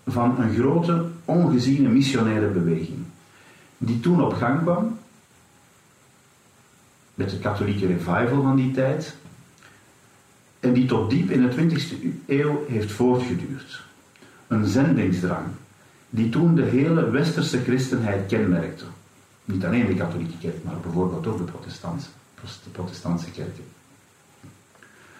van 0.05 0.39
een 0.39 0.53
grote, 0.53 1.05
ongeziene 1.25 1.89
missionaire 1.89 2.47
beweging. 2.47 3.03
Die 3.77 3.99
toen 3.99 4.23
op 4.23 4.33
gang 4.33 4.61
kwam 4.61 4.97
met 7.15 7.29
de 7.29 7.39
katholieke 7.39 7.87
revival 7.87 8.41
van 8.41 8.55
die 8.55 8.71
tijd. 8.71 9.15
En 10.59 10.73
die 10.73 10.85
tot 10.85 11.09
diep 11.09 11.29
in 11.29 11.41
de 11.41 11.55
20e 11.55 12.27
eeuw 12.27 12.65
heeft 12.67 12.91
voortgeduurd. 12.91 13.83
Een 14.47 14.65
zendingsdrang 14.65 15.45
die 16.09 16.29
toen 16.29 16.55
de 16.55 16.63
hele 16.63 17.09
westerse 17.09 17.61
christenheid 17.61 18.25
kenmerkte. 18.27 18.83
Niet 19.45 19.65
alleen 19.65 19.85
de 19.85 19.93
katholieke 19.93 20.37
kerk, 20.37 20.63
maar 20.63 20.79
bijvoorbeeld 20.81 21.27
ook 21.27 21.37
de 21.37 21.43
protestantse, 21.43 22.09
de 22.41 22.69
protestantse 22.71 23.31
kerken. 23.31 23.63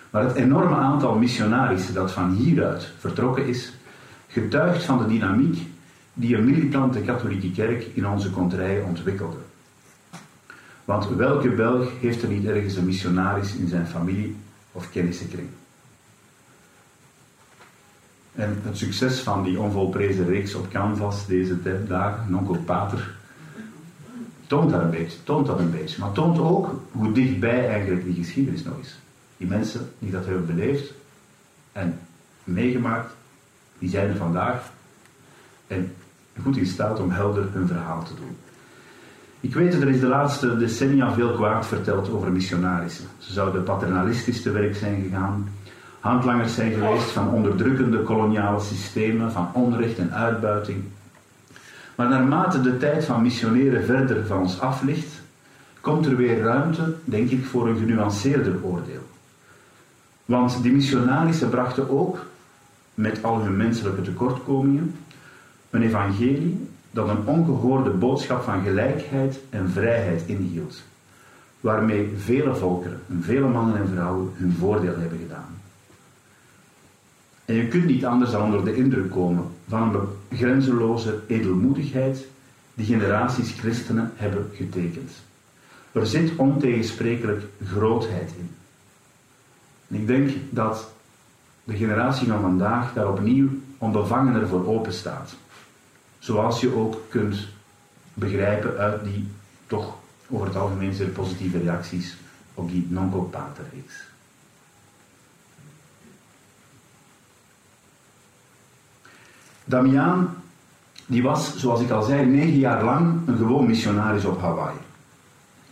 Maar 0.09 0.23
het 0.23 0.35
enorme 0.35 0.75
aantal 0.75 1.15
missionarissen 1.15 1.93
dat 1.93 2.11
van 2.11 2.33
hieruit 2.33 2.91
vertrokken 2.97 3.47
is, 3.47 3.73
getuigt 4.27 4.83
van 4.83 4.97
de 4.97 5.07
dynamiek 5.07 5.67
die 6.13 6.35
een 6.35 6.45
militante 6.45 6.99
katholieke 6.99 7.51
kerk 7.51 7.85
in 7.93 8.07
onze 8.07 8.31
kontrij 8.31 8.81
ontwikkelde. 8.81 9.37
Want 10.85 11.07
welke 11.07 11.49
Belg 11.49 11.89
heeft 11.99 12.21
er 12.21 12.29
niet 12.29 12.45
ergens 12.45 12.75
een 12.75 12.85
missionaris 12.85 13.55
in 13.55 13.67
zijn 13.67 13.87
familie 13.87 14.35
of 14.71 14.91
kennissenkring? 14.91 15.47
En 18.35 18.59
het 18.63 18.77
succes 18.77 19.19
van 19.19 19.43
die 19.43 19.59
onvolprezen 19.59 20.25
reeks 20.25 20.53
op 20.53 20.69
Canvas 20.69 21.25
deze 21.27 21.85
dagen, 21.87 22.31
Nonkel 22.31 22.57
Pater, 22.57 23.15
toont 24.47 24.71
dat 24.71 24.81
een 24.81 24.89
beetje, 24.89 25.23
toont 25.23 25.47
dat 25.47 25.59
een 25.59 25.71
beetje. 25.71 25.99
Maar 25.99 26.11
toont 26.11 26.39
ook 26.39 26.81
hoe 26.91 27.11
dichtbij 27.11 27.69
eigenlijk 27.69 28.03
die 28.03 28.13
geschiedenis 28.13 28.63
nog 28.63 28.79
is. 28.79 28.99
Die 29.37 29.47
mensen 29.47 29.91
die 29.99 30.11
dat 30.11 30.25
hebben 30.25 30.45
beleefd 30.45 30.93
en 31.71 31.99
meegemaakt, 32.43 33.15
die 33.79 33.89
zijn 33.89 34.09
er 34.09 34.15
vandaag 34.15 34.71
en 35.67 35.93
goed 36.41 36.57
in 36.57 36.65
staat 36.65 36.99
om 36.99 37.11
helder 37.11 37.49
hun 37.51 37.67
verhaal 37.67 38.03
te 38.03 38.15
doen. 38.15 38.37
Ik 39.45 39.53
weet 39.53 39.71
dat 39.71 39.81
er 39.81 39.89
is 39.89 39.99
de 39.99 40.07
laatste 40.07 40.57
decennia 40.57 41.13
veel 41.13 41.31
kwaad 41.31 41.65
verteld 41.65 42.09
over 42.09 42.31
missionarissen. 42.31 43.05
Ze 43.17 43.33
zouden 43.33 43.63
paternalistisch 43.63 44.41
te 44.41 44.51
werk 44.51 44.75
zijn 44.75 45.01
gegaan, 45.01 45.49
handlangers 45.99 46.55
zijn 46.55 46.71
geweest 46.73 47.09
van 47.09 47.29
onderdrukkende 47.29 48.03
koloniale 48.03 48.59
systemen, 48.59 49.31
van 49.31 49.49
onrecht 49.53 49.97
en 49.97 50.13
uitbuiting. 50.13 50.83
Maar 51.95 52.09
naarmate 52.09 52.61
de 52.61 52.77
tijd 52.77 53.05
van 53.05 53.21
missioneren 53.21 53.83
verder 53.83 54.25
van 54.25 54.39
ons 54.39 54.59
af 54.59 54.81
ligt, 54.81 55.21
komt 55.81 56.05
er 56.05 56.15
weer 56.15 56.39
ruimte, 56.41 56.95
denk 57.03 57.29
ik, 57.29 57.45
voor 57.45 57.67
een 57.67 57.77
genuanceerder 57.77 58.63
oordeel. 58.63 59.09
Want 60.25 60.61
die 60.61 60.73
missionarissen 60.73 61.49
brachten 61.49 61.89
ook, 61.89 62.25
met 62.93 63.23
al 63.23 63.41
hun 63.41 63.57
menselijke 63.57 64.01
tekortkomingen, 64.01 64.95
een 65.69 65.81
evangelie 65.81 66.67
dat 66.95 67.09
een 67.09 67.27
ongehoorde 67.27 67.89
boodschap 67.89 68.43
van 68.43 68.63
gelijkheid 68.63 69.39
en 69.49 69.69
vrijheid 69.69 70.23
inhield. 70.25 70.83
waarmee 71.59 72.13
vele 72.17 72.55
volkeren, 72.55 72.99
vele 73.21 73.47
mannen 73.47 73.77
en 73.77 73.87
vrouwen, 73.87 74.31
hun 74.33 74.53
voordeel 74.59 74.97
hebben 74.97 75.19
gedaan. 75.19 75.61
En 77.45 77.55
je 77.55 77.67
kunt 77.67 77.85
niet 77.85 78.05
anders 78.05 78.31
dan 78.31 78.43
onder 78.43 78.65
de 78.65 78.75
indruk 78.75 79.11
komen 79.11 79.43
van 79.67 79.95
een 79.95 80.37
grenzeloze 80.37 81.19
edelmoedigheid 81.27 82.25
die 82.73 82.85
generaties 82.85 83.51
christenen 83.51 84.11
hebben 84.15 84.49
getekend. 84.53 85.11
Er 85.91 86.05
zit 86.05 86.35
ontegensprekelijk 86.35 87.43
grootheid 87.65 88.31
in. 88.37 88.49
En 89.87 89.95
ik 89.95 90.07
denk 90.07 90.31
dat 90.49 90.91
de 91.63 91.75
generatie 91.75 92.27
van 92.27 92.41
vandaag 92.41 92.93
daar 92.93 93.09
opnieuw 93.09 93.49
onbevangener 93.77 94.47
voor 94.47 94.67
open 94.67 94.93
staat. 94.93 95.35
Zoals 96.25 96.59
je 96.59 96.75
ook 96.75 97.01
kunt 97.09 97.47
begrijpen 98.13 98.77
uit 98.77 99.03
die 99.03 99.27
toch 99.67 99.95
over 100.29 100.47
het 100.47 100.55
algemeen 100.55 100.93
zeer 100.93 101.07
positieve 101.07 101.57
reacties 101.57 102.17
op 102.53 102.69
die 102.69 102.87
non-pater-reeks. 102.89 104.03
Damiaan 109.65 110.35
die 111.05 111.23
was, 111.23 111.57
zoals 111.57 111.81
ik 111.81 111.89
al 111.89 112.03
zei, 112.03 112.25
negen 112.25 112.59
jaar 112.59 112.83
lang 112.83 113.27
een 113.27 113.37
gewoon 113.37 113.65
missionaris 113.65 114.25
op 114.25 114.41
Hawaii. 114.41 114.77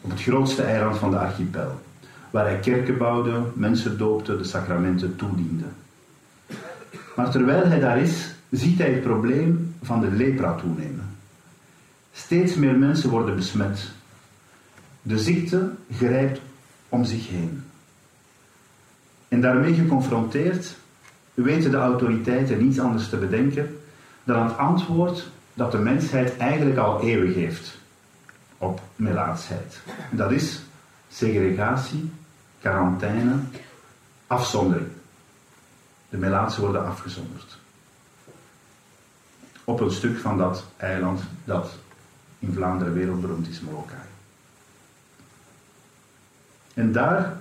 Op 0.01 0.09
het 0.09 0.21
grootste 0.21 0.63
eiland 0.63 0.97
van 0.97 1.11
de 1.11 1.17
archipel. 1.17 1.81
Waar 2.29 2.45
hij 2.45 2.59
kerken 2.59 2.97
bouwde, 2.97 3.41
mensen 3.53 3.97
doopte, 3.97 4.37
de 4.37 4.43
sacramenten 4.43 5.15
toediende. 5.15 5.65
Maar 7.15 7.31
terwijl 7.31 7.65
hij 7.65 7.79
daar 7.79 7.97
is, 7.97 8.33
ziet 8.49 8.77
hij 8.77 8.91
het 8.91 9.01
probleem 9.01 9.72
van 9.85 10.01
de 10.01 10.11
lepra 10.11 10.55
toenemen. 10.55 11.15
Steeds 12.11 12.55
meer 12.55 12.75
mensen 12.75 13.09
worden 13.09 13.35
besmet. 13.35 13.91
De 15.01 15.19
ziekte 15.19 15.71
grijpt 15.91 16.41
om 16.89 17.05
zich 17.05 17.29
heen. 17.29 17.63
En 19.27 19.41
daarmee 19.41 19.73
geconfronteerd 19.73 20.75
weten 21.33 21.71
de 21.71 21.77
autoriteiten 21.77 22.63
niets 22.63 22.79
anders 22.79 23.09
te 23.09 23.17
bedenken 23.17 23.79
dan 24.23 24.43
het 24.43 24.57
antwoord 24.57 25.27
dat 25.53 25.71
de 25.71 25.77
mensheid 25.77 26.37
eigenlijk 26.37 26.77
al 26.77 27.01
eeuwig 27.01 27.35
heeft 27.35 27.77
op 28.57 28.81
melaatsheid. 28.95 29.81
Dat 30.11 30.31
is 30.31 30.61
segregatie, 31.09 32.11
quarantaine, 32.59 33.35
afzondering. 34.27 34.87
De 36.09 36.17
melaatsen 36.17 36.61
worden 36.61 36.85
afgezonderd. 36.85 37.57
Op 39.63 39.79
een 39.79 39.91
stuk 39.91 40.17
van 40.17 40.37
dat 40.37 40.65
eiland 40.77 41.21
dat 41.45 41.77
in 42.39 42.53
Vlaanderen 42.53 42.93
wereldberoemd 42.93 43.47
is, 43.47 43.61
Molokai. 43.61 44.01
En 46.73 46.91
daar, 46.91 47.37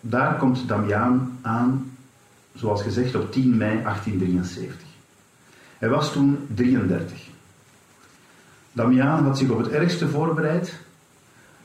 daar 0.00 0.36
komt 0.36 0.68
Damiaan 0.68 1.38
aan, 1.42 1.92
zoals 2.54 2.82
gezegd, 2.82 3.14
op 3.14 3.32
10 3.32 3.56
mei 3.56 3.82
1873. 3.82 4.88
Hij 5.78 5.88
was 5.88 6.12
toen 6.12 6.46
33. 6.54 7.28
Damiaan 8.72 9.24
had 9.24 9.38
zich 9.38 9.48
op 9.48 9.58
het 9.58 9.68
ergste 9.68 10.08
voorbereid, 10.08 10.78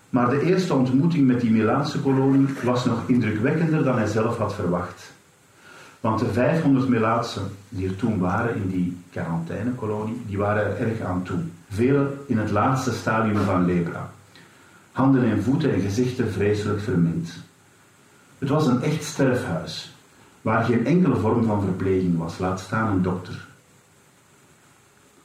maar 0.10 0.30
de 0.30 0.42
eerste 0.42 0.74
ontmoeting 0.74 1.28
met 1.28 1.42
die 1.42 1.52
Melaatse 1.52 2.00
kolonie 2.00 2.48
was 2.64 2.86
nog 2.86 3.08
indrukwekkender 3.08 3.84
dan 3.84 3.98
hij 3.98 4.08
zelf 4.08 4.38
had 4.38 4.54
verwacht. 4.54 5.12
Want 6.00 6.20
de 6.20 6.32
500 6.32 6.88
Melaatsen 6.88 7.52
die 7.70 7.88
er 7.88 7.96
toen 7.96 8.20
waren 8.20 8.56
in 8.56 8.70
die 8.70 8.98
quarantainekolonie, 9.12 10.22
die 10.28 10.38
waren 10.38 10.66
er 10.66 10.88
erg 10.88 11.02
aan 11.02 11.24
toe. 11.24 11.40
Velen 11.70 12.18
in 12.26 12.38
het 12.38 12.52
laatste 12.52 12.92
stadium 12.92 13.38
van 13.38 13.66
lepra. 13.66 14.12
Handen 14.92 15.24
en 15.24 15.44
voeten 15.44 15.74
en 15.74 15.82
gezichten 15.82 16.32
vreselijk 16.32 16.82
verminkt. 16.82 17.38
Het 18.38 18.50
was 18.50 18.68
een 18.68 18.82
echt 18.82 19.04
sterfhuis, 19.04 19.96
waar 20.42 20.64
geen 20.64 20.86
enkele 20.86 21.16
vorm 21.16 21.46
van 21.46 21.62
verpleging 21.62 22.18
was, 22.18 22.38
laat 22.38 22.60
staan 22.60 22.92
een 22.92 23.02
dokter. 23.02 23.48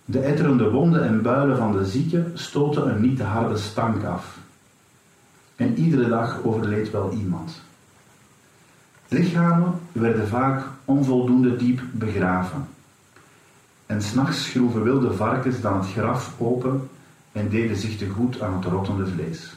De 0.05 0.21
etterende 0.21 0.71
wonden 0.71 1.05
en 1.05 1.23
builen 1.23 1.57
van 1.57 1.73
de 1.73 1.85
zieke 1.85 2.25
stoten 2.35 2.89
een 2.89 3.01
niet 3.01 3.17
te 3.17 3.23
harde 3.23 3.57
stank 3.57 4.05
af. 4.05 4.39
En 5.57 5.79
iedere 5.79 6.09
dag 6.09 6.43
overleed 6.43 6.91
wel 6.91 7.13
iemand. 7.13 7.61
Lichamen 9.09 9.81
werden 9.93 10.29
vaak 10.29 10.65
onvoldoende 10.85 11.57
diep 11.57 11.83
begraven. 11.93 12.69
En 13.87 14.03
s'nachts 14.03 14.45
schroeven 14.45 14.83
wilde 14.83 15.13
varkens 15.13 15.61
dan 15.61 15.79
het 15.79 15.91
graf 15.91 16.35
open 16.39 16.89
en 17.33 17.49
deden 17.49 17.77
zich 17.77 17.97
te 17.97 18.09
goed 18.09 18.41
aan 18.41 18.55
het 18.55 18.65
rottende 18.65 19.07
vlees. 19.07 19.55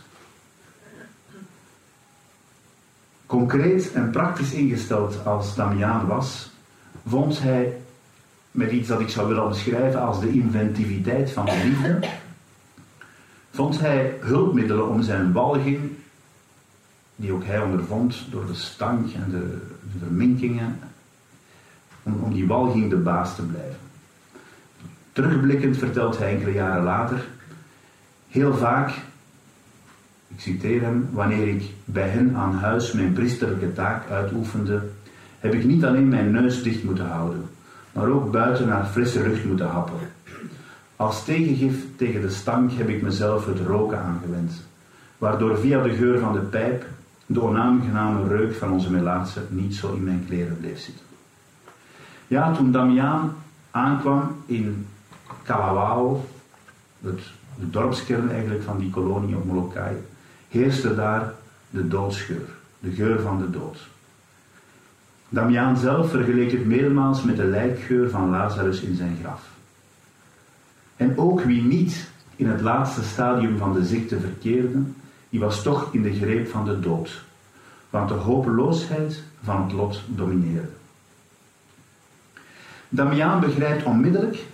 Concreet 3.26 3.92
en 3.94 4.10
praktisch 4.10 4.54
ingesteld 4.54 5.26
als 5.26 5.56
Damiaan 5.56 6.06
was, 6.08 6.52
vond 7.06 7.42
hij 7.42 7.78
met 8.52 8.72
iets 8.72 8.88
dat 8.88 9.00
ik 9.00 9.10
zou 9.10 9.28
willen 9.28 9.50
beschrijven 9.50 10.02
als 10.02 10.20
de 10.20 10.32
inventiviteit 10.32 11.32
van 11.32 11.46
de 11.46 11.62
liefde, 11.63 12.10
vond 13.52 13.80
hij 13.80 14.18
hulpmiddelen 14.22 14.90
om 14.90 15.02
zijn 15.02 15.32
walging, 15.32 15.92
die 17.16 17.32
ook 17.32 17.46
hij 17.46 17.62
ondervond 17.62 18.26
door 18.30 18.46
de 18.46 18.54
stank 18.54 19.13
en 19.13 19.30
de 19.30 19.68
verminkingen, 20.00 20.80
om, 22.08 22.20
om 22.24 22.34
die 22.34 22.48
walging 22.48 22.89
de 22.89 22.96
baas 22.96 23.36
te 23.36 23.46
blijven. 23.46 23.78
Terugblikkend 25.12 25.78
vertelt 25.78 26.17
hij 26.17 26.32
enkele 26.32 26.54
jaren 26.54 26.84
later, 26.84 27.26
heel 28.28 28.54
vaak, 28.54 28.89
ik 30.28 30.39
citeer 30.39 30.82
hem, 30.82 31.10
wanneer 31.12 31.48
ik 31.48 31.63
bij 31.86 32.08
hen 32.08 32.36
aan 32.36 32.54
huis 32.54 32.91
mijn 32.91 33.13
priesterlijke 33.13 33.74
taak 33.74 34.10
uitoefende, 34.10 34.82
heb 35.39 35.54
ik 35.54 35.63
niet 35.63 35.86
alleen 35.86 36.10
mijn 36.10 36.32
neus 36.32 36.63
dicht 36.63 36.84
moeten 36.84 37.08
houden, 37.08 37.50
maar 37.91 38.08
ook 38.08 38.32
buiten 38.32 38.67
naar 38.67 38.86
frisse 38.86 39.22
lucht 39.28 39.46
moeten 39.46 39.67
happen. 39.67 40.00
Als 40.96 41.26
tegengif 41.26 41.86
tegen 41.96 42.22
de 42.22 42.30
stank 42.30 42.72
heb 42.72 42.89
ik 42.89 43.02
mezelf 43.02 43.46
het 43.46 43.60
roken 43.60 44.00
aangewend, 44.00 44.63
waardoor 45.17 45.58
via 45.58 45.84
de 45.84 45.96
geur 45.96 46.20
van 46.20 46.34
de 46.34 46.39
pijp 46.39 46.86
de 47.26 47.41
onaangename 47.41 48.28
reuk 48.28 48.56
van 48.56 48.72
onze 48.72 48.91
melaatse 48.91 49.41
niet 49.50 49.76
zo 49.76 49.93
in 49.93 50.04
mijn 50.04 50.26
kleren 50.28 50.58
bleef 50.58 50.80
zitten. 50.80 51.07
Ja, 52.28 52.54
toen 52.54 52.72
Damiaan 52.72 53.36
aankwam 53.72 54.36
in 54.46 54.88
Kalawao, 55.44 56.26
het, 57.02 57.20
de 57.60 57.70
dorpskern 57.70 58.30
eigenlijk 58.30 58.63
van 58.63 58.78
die 58.78 58.90
kolonie 58.90 59.36
op 59.36 59.46
Molokai, 59.46 59.96
heerste 60.50 60.96
daar 60.96 61.34
de 61.70 61.88
doodsgeur, 61.88 62.50
de 62.80 62.92
geur 62.92 63.22
van 63.22 63.38
de 63.38 63.50
dood. 63.50 63.88
Damiaan 65.30 65.78
zelf 65.78 66.10
vergeleek 66.10 66.52
het 66.52 66.66
meermaals 66.66 67.24
met 67.24 67.36
de 67.36 67.44
lijkgeur 67.44 68.10
van 68.10 68.30
Lazarus 68.30 68.82
in 68.82 68.96
zijn 68.96 69.18
graf. 69.22 69.42
En 70.96 71.18
ook 71.18 71.42
wie 71.42 71.63
niet 71.63 72.10
in 72.36 72.48
het 72.48 72.62
laatste 72.62 73.04
stadium 73.04 73.58
van 73.58 73.74
de 73.74 73.86
ziekte 73.86 74.20
verkeerde, 74.20 74.82
die 75.30 75.40
was 75.40 75.63
toch 75.63 75.94
in 75.94 76.02
de 76.02 76.13
greep 76.13 76.50
van 76.50 76.66
de 76.66 76.80
dood, 76.80 77.24
want 77.90 78.10
de 78.10 78.16
hopeloosheid 78.16 79.24
van 79.44 79.63
het 79.63 79.72
lot 79.72 80.02
domineerde. 80.08 80.70
Damiaan 82.89 83.39
begrijpt 83.39 83.84
onmiddellijk 83.84 84.45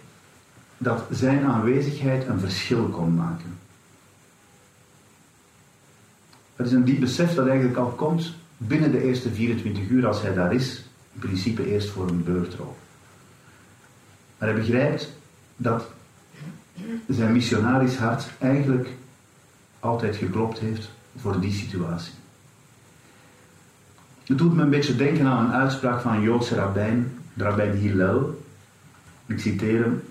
dat 0.78 1.04
zijn 1.12 1.46
aanwezigheid 1.46 2.28
een 2.28 2.40
verschil 2.40 2.84
kon 2.84 3.16
maken. 3.16 3.58
Het 6.56 6.66
is 6.66 6.72
een 6.72 6.84
diep 6.84 7.00
besef 7.00 7.34
dat 7.34 7.48
eigenlijk 7.48 7.78
al 7.78 7.90
komt 7.90 8.34
binnen 8.58 8.92
de 8.92 9.04
eerste 9.04 9.30
24 9.30 9.90
uur 9.90 10.08
als 10.08 10.22
hij 10.22 10.34
daar 10.34 10.54
is, 10.54 10.84
in 11.14 11.20
principe 11.20 11.66
eerst 11.66 11.90
voor 11.90 12.08
een 12.08 12.24
beurtrol. 12.24 12.78
Maar 14.38 14.50
hij 14.50 14.58
begrijpt 14.58 15.12
dat 15.56 15.86
zijn 17.08 17.32
missionarisch 17.32 17.98
hart 17.98 18.26
eigenlijk 18.40 18.88
altijd 19.80 20.16
geklopt 20.16 20.60
heeft 20.60 20.90
voor 21.18 21.40
die 21.40 21.54
situatie. 21.54 22.14
Het 24.24 24.38
doet 24.38 24.54
me 24.54 24.62
een 24.62 24.70
beetje 24.70 24.96
denken 24.96 25.26
aan 25.26 25.46
een 25.46 25.54
uitspraak 25.54 26.02
van 26.02 26.14
een 26.14 26.22
Joodse 26.22 26.56
rabbijn, 26.56 27.23
de 27.34 27.44
rabbijn 27.44 27.78
Hillel. 27.78 28.46
Ik 29.26 29.40
citeer 29.40 29.84
hem. 29.84 30.02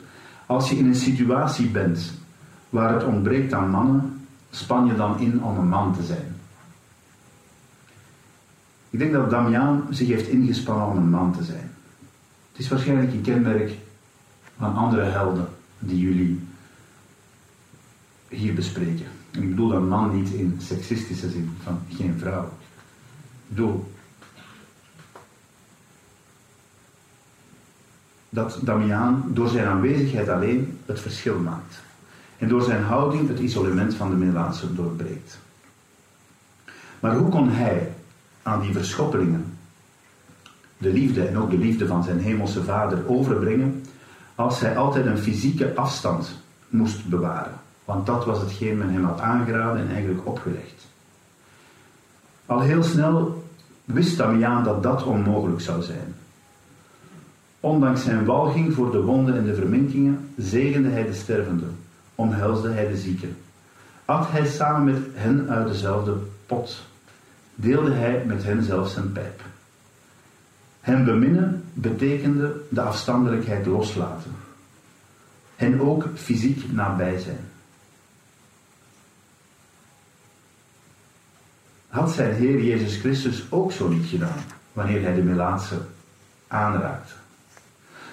Als 0.47 0.71
je 0.71 0.77
in 0.77 0.87
een 0.87 0.95
situatie 0.95 1.67
bent 1.67 2.13
waar 2.71 2.95
het 2.95 3.05
ontbreekt 3.05 3.53
aan 3.53 3.71
mannen, 3.71 4.27
span 4.51 4.87
je 4.87 4.97
dan 4.97 5.19
in 5.21 5.43
om 5.43 5.59
een 5.59 5.69
man 5.69 5.95
te 5.95 6.03
zijn. 6.03 6.37
Ik 8.91 8.99
denk 8.99 9.13
dat 9.13 9.31
Damiaan 9.31 9.87
zich 9.91 10.09
heeft 10.09 10.29
ingespannen 10.29 10.87
om 10.87 10.97
een 10.97 11.11
man 11.11 11.33
te 11.33 11.45
zijn. 11.45 11.71
Het 12.53 12.61
is 12.61 12.69
waarschijnlijk 12.69 13.13
een 13.13 13.23
kenmerk 13.23 13.73
van 14.57 14.75
andere 14.75 15.03
helden 15.03 15.49
die 15.79 15.99
jullie 15.99 16.41
hier 18.29 18.55
bespreken. 18.55 19.07
En 19.31 19.43
ik 19.43 19.49
bedoel 19.49 19.69
dan 19.69 19.89
man 19.89 20.15
niet 20.15 20.31
in 20.31 20.57
seksistische 20.59 21.31
zin, 21.31 21.51
van 21.63 21.81
geen 21.89 22.19
vrouw. 22.19 22.45
Ik 22.45 23.49
bedoel 23.49 23.92
dat 28.35 28.59
Damiaan 28.63 29.25
door 29.29 29.49
zijn 29.49 29.67
aanwezigheid 29.67 30.29
alleen 30.29 30.79
het 30.87 31.01
verschil 31.01 31.39
maakt. 31.39 31.83
En 32.39 32.49
door 32.49 32.63
zijn 32.63 32.83
houding 32.83 33.29
het 33.29 33.39
isolement 33.39 33.95
van 33.95 34.11
de 34.11 34.17
Melaatse 34.17 34.75
doorbreekt. 34.75 35.39
Maar 37.01 37.17
hoe 37.17 37.29
kon 37.29 37.49
hij 37.49 37.93
aan 38.43 38.61
die 38.61 38.73
verschoppelingen 38.73 39.45
de 40.79 40.93
liefde 40.93 41.27
en 41.27 41.39
ook 41.39 41.51
de 41.51 41.59
liefde 41.59 41.87
van 41.87 42.05
zijn 42.05 42.19
hemelse 42.19 42.65
vader 42.65 43.09
overbrengen 43.09 43.85
als 44.35 44.61
hij 44.61 44.77
altijd 44.77 45.07
een 45.07 45.19
fysieke 45.19 45.75
afstand 45.75 46.39
moest 46.69 47.09
bewaren? 47.09 47.61
Want 47.85 48.07
dat 48.07 48.25
was 48.25 48.41
hetgeen 48.41 48.79
men 48.79 48.93
hem 48.93 49.05
had 49.05 49.21
aangeraden 49.21 49.83
en 49.83 49.95
eigenlijk 49.95 50.27
opgelegd. 50.27 50.87
Al 52.47 52.61
heel 52.61 52.83
snel 52.83 53.45
wist 53.85 54.17
Damiaan 54.17 54.65
dat 54.65 54.83
dat 54.83 55.03
onmogelijk 55.03 55.61
zou 55.61 55.83
zijn. 55.83 56.15
Ondanks 57.63 58.03
zijn 58.03 58.25
walging 58.25 58.75
voor 58.75 58.91
de 58.91 59.03
wonden 59.03 59.37
en 59.37 59.45
de 59.45 59.55
verminkingen 59.55 60.29
zegende 60.37 60.89
hij 60.89 61.07
de 61.07 61.15
stervenden, 61.15 61.77
omhelsde 62.15 62.71
hij 62.71 62.89
de 62.89 62.97
zieken. 62.97 63.37
At 64.05 64.31
hij 64.31 64.47
samen 64.47 64.85
met 64.85 65.03
hen 65.15 65.51
uit 65.51 65.69
dezelfde 65.69 66.17
pot, 66.47 66.83
deelde 67.55 67.93
hij 67.93 68.25
met 68.27 68.45
hen 68.45 68.63
zelfs 68.63 68.93
zijn 68.93 69.13
pijp. 69.13 69.41
Hen 70.81 71.05
beminnen 71.05 71.65
betekende 71.73 72.61
de 72.69 72.81
afstandelijkheid 72.81 73.67
loslaten. 73.67 74.33
En 75.57 75.81
ook 75.81 76.09
fysiek 76.15 76.73
nabij 76.73 77.19
zijn. 77.19 77.49
Had 81.89 82.11
zijn 82.11 82.35
Heer 82.35 82.63
Jezus 82.63 82.97
Christus 82.97 83.47
ook 83.51 83.73
zo 83.73 83.89
niet 83.89 84.07
gedaan 84.07 84.39
wanneer 84.73 85.03
hij 85.03 85.15
de 85.15 85.23
Melaatse 85.23 85.81
aanraakte? 86.47 87.22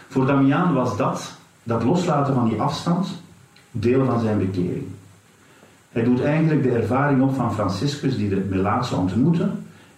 Voor 0.10 0.26
Damiaan 0.26 0.74
was 0.74 0.98
dat, 0.98 1.32
dat 1.64 1.84
loslaten 1.84 2.34
van 2.34 2.50
die 2.50 2.62
afstand, 2.62 3.08
deel 3.72 4.06
van 4.06 4.20
zijn 4.20 4.38
bekering. 4.38 4.88
Hij 5.92 6.04
doet 6.04 6.22
eigenlijk 6.22 6.64
de 6.64 6.72
ervaring 6.72 7.22
op 7.22 7.36
van 7.36 7.54
Franciscus 7.54 8.18
die 8.18 8.30
de 8.30 8.46
Melaatse 8.50 8.96
ontmoette 8.96 9.50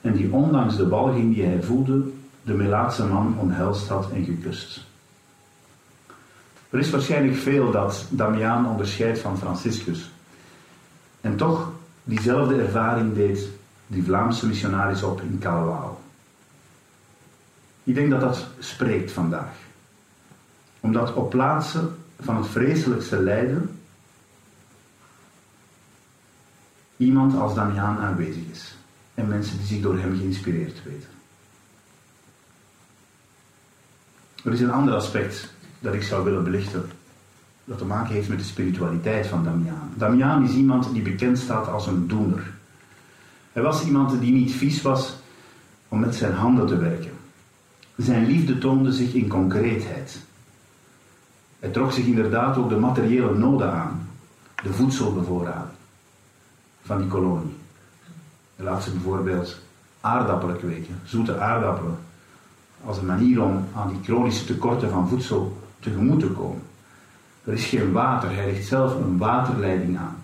en 0.02 0.13
die 0.13 0.32
ondanks 0.32 0.78
de 0.78 0.88
walging 0.88 1.34
die 1.34 1.45
hij 1.45 1.63
voelde, 1.63 2.04
de 2.41 2.54
Melaatse 2.54 3.06
man 3.06 3.36
omhelst 3.38 3.88
had 3.88 4.12
en 4.12 4.24
gekust. 4.24 4.86
Er 6.69 6.80
is 6.80 6.89
waarschijnlijk 6.89 7.38
veel 7.38 7.71
dat 7.71 8.06
Damiaan 8.10 8.67
onderscheidt 8.67 9.19
van 9.19 9.38
Franciscus. 9.38 10.12
En 11.21 11.36
toch 11.36 11.71
diezelfde 12.04 12.62
ervaring 12.62 13.13
deed 13.13 13.50
die 13.88 14.04
Vlaamse 14.04 14.47
missionaris 14.47 15.04
op 15.04 15.21
in 15.21 15.38
Calawao. 15.39 16.00
Ik 17.84 17.95
denk 17.95 18.10
dat 18.10 18.21
dat 18.21 18.47
spreekt 18.60 19.12
vandaag. 19.12 19.69
Omdat 20.82 21.13
op 21.13 21.30
plaatsen 21.30 21.96
van 22.20 22.36
het 22.36 22.48
vreselijkste 22.48 23.20
lijden 23.20 23.80
iemand 26.98 27.36
als 27.36 27.56
Damiaan 27.56 27.98
aanwezig 27.98 28.44
is. 28.52 28.76
En 29.13 29.28
mensen 29.28 29.58
die 29.58 29.67
zich 29.67 29.82
door 29.82 29.98
hem 29.98 30.17
geïnspireerd 30.17 30.84
weten. 30.84 31.10
Er 34.44 34.54
is 34.54 34.62
een 34.62 34.72
ander 34.72 34.94
aspect 34.94 35.54
dat 35.80 35.94
ik 35.94 36.04
zou 36.04 36.24
willen 36.24 36.44
belichten. 36.44 36.89
Dat 37.65 37.78
te 37.78 37.86
maken 37.86 38.13
heeft 38.13 38.30
met 38.30 38.39
de 38.39 38.44
spiritualiteit 38.44 39.28
van 39.28 39.44
Damiaan. 39.44 39.94
Damiaan 39.96 40.44
is 40.44 40.54
iemand 40.54 40.94
die 40.94 41.02
bekend 41.02 41.39
staat 41.39 41.67
als 41.67 41.88
een 41.88 42.08
doener. 42.08 42.54
Hij 43.52 43.63
was 43.63 43.86
iemand 43.86 44.20
die 44.20 44.32
niet 44.32 44.52
vies 44.52 44.82
was 44.82 45.15
om 45.88 46.00
met 46.00 46.15
zijn 46.15 46.34
handen 46.34 46.67
te 46.67 46.78
werken. 46.78 47.12
Zijn 47.98 48.26
liefde 48.26 48.58
toonde 48.58 48.91
zich 48.91 49.13
in 49.13 49.28
concreetheid. 49.28 50.20
Hij 51.62 51.69
trok 51.69 51.91
zich 51.91 52.06
inderdaad 52.06 52.58
ook 52.58 52.69
de 52.69 52.76
materiële 52.76 53.38
noden 53.38 53.71
aan, 53.71 54.08
de 54.63 54.74
voedselbevoorrading 54.74 55.78
van 56.84 56.97
die 56.97 57.08
kolonie. 57.08 57.56
Hij 58.56 58.65
laat 58.65 58.84
ze 58.84 58.91
bijvoorbeeld 58.91 59.60
aardappelen 60.02 60.58
kweken, 60.58 61.00
zoete 61.04 61.39
aardappelen, 61.39 61.97
als 62.84 62.97
een 62.97 63.06
manier 63.06 63.43
om 63.43 63.65
aan 63.76 63.88
die 63.88 64.04
chronische 64.04 64.45
tekorten 64.45 64.89
van 64.89 65.08
voedsel 65.08 65.58
tegemoet 65.80 66.19
te 66.19 66.28
komen. 66.28 66.62
Er 67.43 67.54
is 67.54 67.65
geen 67.65 67.91
water, 67.91 68.36
hij 68.36 68.45
legt 68.45 68.67
zelf 68.67 68.95
een 68.95 69.17
waterleiding 69.17 69.97
aan. 69.97 70.17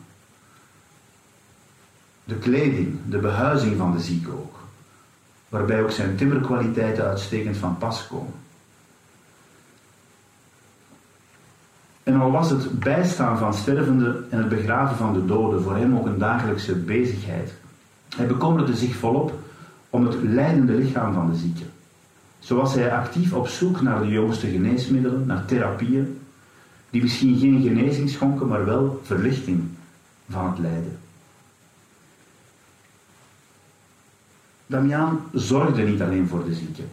De 2.23 2.36
kleding, 2.36 2.97
de 3.06 3.17
behuizing 3.17 3.78
van 3.78 3.91
de 3.91 4.00
zieke 4.00 4.32
ook, 4.32 4.60
waarbij 5.50 5.84
ook 5.84 5.91
zijn 5.91 6.15
timmerkwaliteiten 6.15 7.04
uitstekend 7.04 7.58
van 7.58 7.78
pas 7.78 8.08
komen. 8.08 8.34
En 12.08 12.20
al 12.20 12.32
was 12.32 12.50
het 12.50 12.80
bijstaan 12.80 13.38
van 13.38 13.54
stervenden 13.54 14.26
en 14.30 14.38
het 14.38 14.50
begraven 14.50 14.98
van 14.98 15.13
de 15.13 15.26
doden 15.26 15.62
voor 15.62 15.76
hem 15.76 15.96
ook 15.96 16.06
een 16.06 16.17
dagelijkse 16.17 16.76
bezigheid, 16.76 17.54
hij 18.15 18.28
bekommerde 18.28 18.76
zich 18.76 18.96
volop 18.96 19.34
om 19.89 20.06
het 20.06 20.15
lijdende 20.24 20.74
lichaam 20.74 21.13
van 21.13 21.32
de 21.32 21.38
zieke. 21.38 21.63
Zo 22.39 22.56
was 22.56 22.74
hij 22.74 22.91
actief 22.91 23.34
op 23.34 23.48
zoek 23.48 23.82
naar 23.82 24.02
de 24.02 24.08
jongste 24.08 24.48
geneesmiddelen, 24.48 25.26
naar 25.26 25.46
therapieën, 25.46 26.20
die 26.89 27.02
misschien 27.02 27.38
geen 27.38 27.62
genezing 27.62 28.10
schonken, 28.10 28.48
maar 28.48 28.65
wel 28.65 29.02
verlichting 29.04 29.63
van 30.30 30.50
het 30.50 30.60
lijden. 30.60 30.98
Damiaan 34.67 35.20
zorgde 35.34 35.82
niet 35.82 36.02
alleen 36.02 36.28
voor 36.28 36.46
de 36.46 36.54
zieken. 36.54 36.89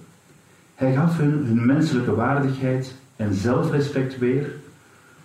Hij 0.74 0.94
gaf 0.94 1.16
hun 1.16 1.44
hun 1.44 1.66
menselijke 1.66 2.14
waardigheid 2.14 2.94
en 3.16 3.34
zelfrespect 3.34 4.18
weer, 4.18 4.62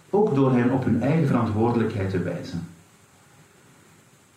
ook 0.10 0.36
door 0.36 0.52
hen 0.52 0.72
op 0.72 0.84
hun 0.84 1.02
eigen 1.02 1.28
verantwoordelijkheid 1.28 2.10
te 2.10 2.19
wijzen. 2.19 2.67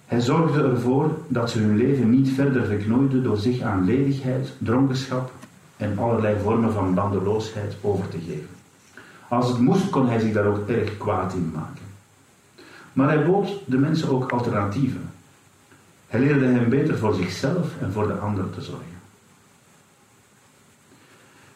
Hij 0.06 0.20
zorgde 0.20 0.62
ervoor 0.62 1.18
dat 1.28 1.50
ze 1.50 1.58
hun 1.58 1.76
leven 1.76 2.10
niet 2.10 2.28
verder 2.28 2.66
verknoeiden 2.66 3.22
door 3.22 3.36
zich 3.36 3.60
aan 3.60 3.84
ledigheid, 3.84 4.52
dronkenschap 4.58 5.32
en 5.76 5.98
allerlei 5.98 6.40
vormen 6.42 6.72
van 6.72 6.94
bandeloosheid 6.94 7.76
over 7.80 8.08
te 8.08 8.18
geven. 8.18 8.48
Als 9.28 9.48
het 9.48 9.58
moest, 9.58 9.90
kon 9.90 10.08
hij 10.08 10.18
zich 10.18 10.32
daar 10.32 10.46
ook 10.46 10.68
erg 10.68 10.96
kwaad 10.96 11.34
in 11.34 11.50
maken. 11.54 11.84
Maar 12.92 13.08
hij 13.08 13.26
bood 13.26 13.60
de 13.66 13.78
mensen 13.78 14.08
ook 14.10 14.30
alternatieven. 14.30 15.10
Hij 16.06 16.20
leerde 16.20 16.46
hen 16.46 16.68
beter 16.68 16.98
voor 16.98 17.14
zichzelf 17.14 17.68
en 17.80 17.92
voor 17.92 18.06
de 18.06 18.14
ander 18.14 18.50
te 18.50 18.60
zorgen. 18.60 19.00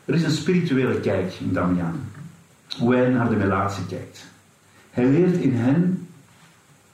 Er 0.05 0.14
is 0.14 0.22
een 0.22 0.31
spirituele 0.31 1.00
kijk 1.00 1.35
in 1.35 1.52
Damian, 1.52 2.00
hoe 2.78 2.94
hij 2.94 3.08
naar 3.08 3.28
de 3.28 3.36
relatie 3.36 3.86
kijkt. 3.86 4.26
Hij 4.90 5.06
leert 5.06 5.36
in 5.36 5.54
hen 5.54 6.08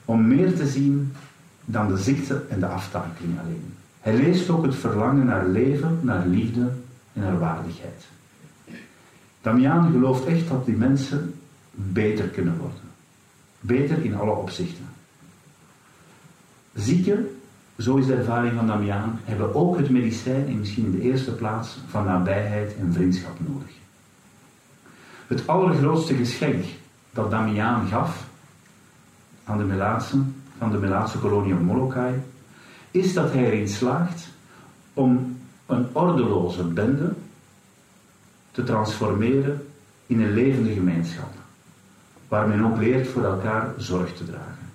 om 0.04 0.28
meer 0.28 0.54
te 0.54 0.66
zien 0.66 1.12
dan 1.64 1.88
de 1.88 1.96
ziekte 1.96 2.42
en 2.48 2.60
de 2.60 2.66
aftakeling 2.66 3.40
alleen. 3.40 3.74
Hij 4.00 4.16
leest 4.16 4.50
ook 4.50 4.64
het 4.64 4.74
verlangen 4.74 5.26
naar 5.26 5.46
leven, 5.46 5.98
naar 6.02 6.26
liefde 6.26 6.70
en 7.12 7.22
naar 7.22 7.38
waardigheid. 7.38 8.04
Damian 9.40 9.92
gelooft 9.92 10.24
echt 10.24 10.48
dat 10.48 10.66
die 10.66 10.76
mensen 10.76 11.34
beter 11.72 12.26
kunnen 12.28 12.56
worden. 12.56 12.80
Beter 13.60 14.04
in 14.04 14.14
alle 14.14 14.30
opzichten. 14.30 14.84
Zieken 16.74 17.28
zo 17.78 17.96
is 17.96 18.06
de 18.06 18.14
ervaring 18.14 18.54
van 18.54 18.66
Damiaan, 18.66 19.20
hebben 19.24 19.54
ook 19.54 19.76
het 19.76 19.90
medicijn 19.90 20.46
en 20.46 20.58
misschien 20.58 20.84
in 20.84 20.90
de 20.90 21.00
eerste 21.00 21.32
plaats 21.32 21.78
van 21.88 22.04
nabijheid 22.04 22.76
en 22.76 22.92
vriendschap 22.92 23.36
nodig. 23.46 23.81
Het 25.32 25.46
allergrootste 25.46 26.14
geschenk 26.14 26.64
dat 27.10 27.30
Damiaan 27.30 27.86
gaf 27.86 28.26
aan 29.44 29.58
de 29.58 29.64
Melaatse, 29.64 30.22
van 30.58 30.70
de 30.70 30.78
Melaatse 30.78 31.18
kolonie 31.18 31.54
op 31.54 31.60
Molokai, 31.60 32.22
is 32.90 33.14
dat 33.14 33.32
hij 33.32 33.44
erin 33.44 33.68
slaagt 33.68 34.28
om 34.94 35.38
een 35.66 35.88
ordeloze 35.92 36.64
bende 36.64 37.12
te 38.50 38.64
transformeren 38.64 39.68
in 40.06 40.20
een 40.20 40.32
levende 40.32 40.72
gemeenschap, 40.72 41.32
waar 42.28 42.48
men 42.48 42.64
ook 42.64 42.76
leert 42.76 43.08
voor 43.08 43.24
elkaar 43.24 43.74
zorg 43.76 44.16
te 44.16 44.24
dragen. 44.24 44.70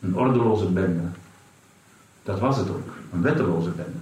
Een 0.00 0.16
ordeloze 0.16 0.66
bende. 0.66 1.08
Dat 2.22 2.40
was 2.40 2.56
het 2.56 2.70
ook, 2.70 2.88
een 3.12 3.22
wetteloze 3.22 3.70
bende. 3.70 3.98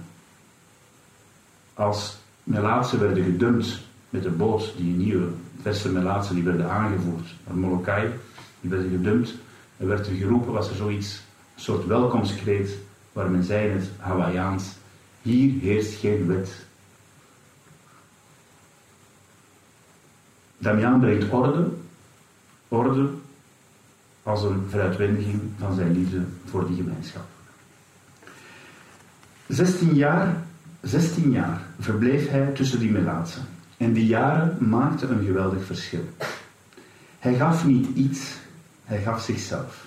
Als 1.73 2.17
Melaatse 2.43 2.97
werden 2.97 3.23
gedumpt 3.23 3.85
met 4.09 4.23
de 4.23 4.29
boot, 4.29 4.73
die 4.77 4.95
nieuwe 4.95 5.27
verse 5.61 5.91
Melaatse, 5.91 6.33
die 6.33 6.43
werden 6.43 6.69
aangevoerd 6.69 7.35
naar 7.47 7.57
Molokai, 7.57 8.09
die 8.61 8.69
werden 8.69 8.89
gedumpt. 8.89 9.35
Er 9.77 9.87
werd 9.87 10.07
er 10.07 10.13
geroepen, 10.13 10.53
was 10.53 10.69
er 10.69 10.75
zoiets, 10.75 11.21
een 11.55 11.61
soort 11.61 11.85
welkomstkreet, 11.85 12.77
waar 13.13 13.29
men 13.29 13.43
zei 13.43 13.69
in 13.69 13.75
het 13.75 13.89
Hawaiiaans, 13.97 14.75
hier 15.21 15.59
heerst 15.61 15.99
geen 15.99 16.27
wet. 16.27 16.65
Damian 20.57 20.99
brengt 20.99 21.31
orde, 21.31 21.67
orde 22.67 23.09
als 24.23 24.43
een 24.43 24.65
veruitwendiging 24.69 25.41
van 25.59 25.75
zijn 25.75 25.91
liefde 25.91 26.23
voor 26.45 26.67
die 26.67 26.75
gemeenschap. 26.75 27.25
16 29.47 29.95
jaar, 29.95 30.43
16 30.81 31.31
jaar 31.31 31.61
verbleef 31.79 32.29
hij 32.29 32.51
tussen 32.53 32.79
die 32.79 32.91
melaatsen. 32.91 33.56
En 33.77 33.93
die 33.93 34.05
jaren 34.05 34.57
maakten 34.69 35.11
een 35.11 35.25
geweldig 35.25 35.65
verschil. 35.65 36.09
Hij 37.19 37.35
gaf 37.35 37.65
niet 37.65 37.95
iets, 37.95 38.35
hij 38.83 39.01
gaf 39.01 39.21
zichzelf. 39.21 39.85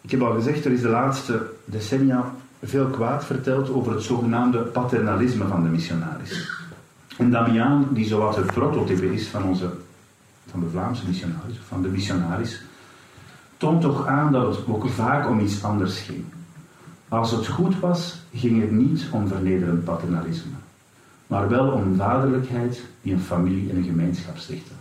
Ik 0.00 0.10
heb 0.10 0.22
al 0.22 0.34
gezegd, 0.34 0.64
er 0.64 0.72
is 0.72 0.80
de 0.80 0.88
laatste 0.88 1.50
decennia 1.64 2.34
veel 2.62 2.86
kwaad 2.86 3.24
verteld 3.24 3.70
over 3.70 3.92
het 3.92 4.02
zogenaamde 4.02 4.58
paternalisme 4.58 5.46
van 5.46 5.62
de 5.62 5.68
missionaris. 5.68 6.50
En 7.18 7.30
Damiaan, 7.30 7.88
die 7.90 8.06
zowat 8.06 8.36
het 8.36 8.46
prototype 8.46 9.12
is 9.12 9.26
van, 9.26 9.44
onze, 9.44 9.70
van 10.50 10.60
de 10.60 10.68
Vlaamse 10.70 11.06
missionaris, 11.06 11.56
van 11.66 11.82
de 11.82 11.88
missionaris, 11.88 12.62
toont 13.56 13.80
toch 13.80 14.06
aan 14.06 14.32
dat 14.32 14.56
het 14.56 14.66
ook 14.66 14.88
vaak 14.88 15.28
om 15.28 15.40
iets 15.40 15.64
anders 15.64 16.00
ging. 16.00 16.24
Als 17.14 17.30
het 17.30 17.46
goed 17.46 17.80
was, 17.80 18.16
ging 18.34 18.60
het 18.60 18.70
niet 18.70 19.06
om 19.10 19.28
vernederend 19.28 19.84
paternalisme, 19.84 20.52
maar 21.26 21.48
wel 21.48 21.70
om 21.70 21.96
vaderlijkheid 21.96 22.82
die 23.02 23.12
een 23.12 23.20
familie 23.20 23.70
en 23.70 23.76
een 23.76 23.84
gemeenschap 23.84 24.36
stichtte. 24.36 24.72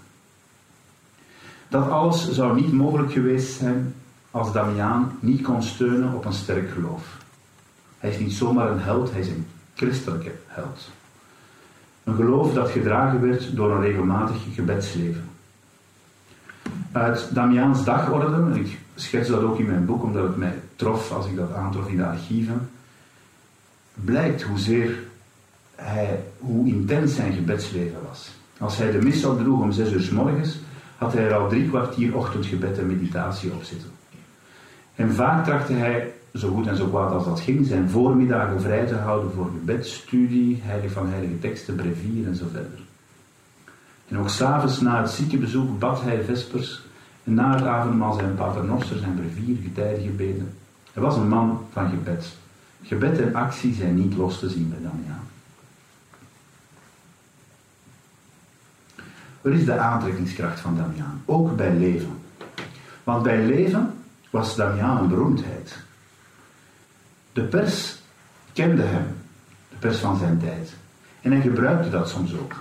Dat 1.68 1.90
alles 1.90 2.32
zou 2.32 2.62
niet 2.62 2.72
mogelijk 2.72 3.12
geweest 3.12 3.58
zijn 3.58 3.94
als 4.32 4.52
Damiaan 4.52 5.12
niet 5.20 5.42
kon 5.42 5.64
steunen 5.64 6.14
op 6.14 6.26
een 6.26 6.34
sterk 6.34 6.70
geloof. 6.72 7.18
Hij 7.98 8.10
is 8.10 8.20
niet 8.20 8.34
zomaar 8.34 8.72
een 8.72 8.82
held, 8.82 9.12
hij 9.12 9.20
is 9.20 9.28
een 9.28 9.46
christelijke 9.74 10.32
held. 10.48 10.90
Een 12.04 12.16
geloof 12.16 12.54
dat 12.54 12.70
gedragen 12.70 13.22
werd 13.22 13.56
door 13.56 13.72
een 13.72 13.82
regelmatig 13.82 14.38
gebedsleven. 14.54 15.30
Uit 16.94 17.30
Damiaans 17.34 17.84
dagorde, 17.84 18.26
en 18.26 18.56
ik 18.56 18.78
schets 18.96 19.30
dat 19.30 19.42
ook 19.42 19.60
in 19.60 19.66
mijn 19.66 19.86
boek 19.86 20.04
omdat 20.04 20.24
het 20.24 20.38
mij 20.38 20.54
trof 20.76 21.12
als 21.12 21.26
ik 21.26 21.36
dat 21.36 21.54
aantrof 21.54 21.88
in 21.88 21.98
de 21.98 22.06
archieven, 22.06 22.70
blijkt 23.94 24.42
hoezeer 24.42 24.98
hij, 25.76 26.24
hoe 26.40 26.68
intens 26.68 27.16
zijn 27.16 27.34
gebedsleven 27.34 27.98
was. 28.08 28.32
Als 28.60 28.78
hij 28.78 28.92
de 28.92 29.02
mis 29.02 29.26
opdroeg 29.26 29.62
om 29.62 29.72
zes 29.72 29.92
uur 29.92 30.02
s 30.02 30.10
morgens, 30.10 30.60
had 30.98 31.14
hij 31.14 31.24
er 31.24 31.34
al 31.34 31.50
drie 31.50 31.68
kwartier 31.68 32.18
ochtendgebed 32.18 32.78
en 32.78 32.88
meditatie 32.88 33.52
op 33.52 33.64
zitten. 33.64 33.90
En 34.96 35.14
vaak 35.14 35.46
trachtte 35.46 35.74
hij, 35.74 36.14
zo 36.34 36.54
goed 36.54 36.68
en 36.68 36.78
zo 36.78 36.88
kwaad 36.88 37.12
als 37.12 37.26
dat 37.26 37.40
ging, 37.40 37.66
zijn 37.66 37.90
voormiddagen 37.90 38.62
vrij 38.62 38.86
te 38.86 38.96
houden 38.96 39.32
voor 39.32 39.50
gebedstudie, 39.60 40.62
heilig 40.64 40.92
van 40.92 41.10
heilige 41.10 41.40
teksten, 41.40 41.76
brevier 41.76 42.28
en 42.28 42.36
zo 42.36 42.46
verder. 42.52 42.83
En 44.08 44.18
ook 44.18 44.30
s'avonds 44.30 44.82
na 44.82 45.02
het 45.02 45.12
ziekenbezoek 45.12 45.80
bad 45.80 46.02
hij 46.02 46.24
vespers 46.24 46.82
en 47.24 47.34
na 47.34 47.56
het 47.56 47.66
avondmaal 47.66 48.14
zijn 48.14 48.36
paternoster, 48.36 48.98
zijn 48.98 49.16
brevier, 49.16 49.58
getijdengebeden. 49.64 50.58
Hij 50.94 51.04
was 51.04 51.16
een 51.16 51.28
man 51.28 51.66
van 51.72 51.90
gebed. 51.90 52.36
Gebed 52.84 53.20
en 53.20 53.36
actie 53.36 53.74
zijn 53.74 53.96
niet 53.96 54.16
los 54.16 54.40
te 54.40 54.50
zien 54.50 54.70
bij 54.70 54.80
Damiaan. 54.82 55.28
Wat 59.42 59.54
is 59.54 59.66
de 59.66 59.78
aantrekkingskracht 59.78 60.60
van 60.60 60.76
Damiaan? 60.76 61.22
Ook 61.26 61.56
bij 61.56 61.74
leven. 61.74 62.22
Want 63.04 63.24
bij 63.24 63.46
leven 63.46 63.94
was 64.30 64.56
Damiaan 64.56 64.98
een 64.98 65.08
beroemdheid. 65.08 65.78
De 67.34 67.44
pers 67.44 68.02
kende 68.54 68.84
hem, 68.84 69.16
de 69.70 69.76
pers 69.80 69.98
van 69.98 70.18
zijn 70.18 70.40
tijd. 70.40 70.74
En 71.22 71.32
hij 71.32 71.42
gebruikte 71.42 71.90
dat 71.90 72.10
soms 72.10 72.38
ook. 72.38 72.56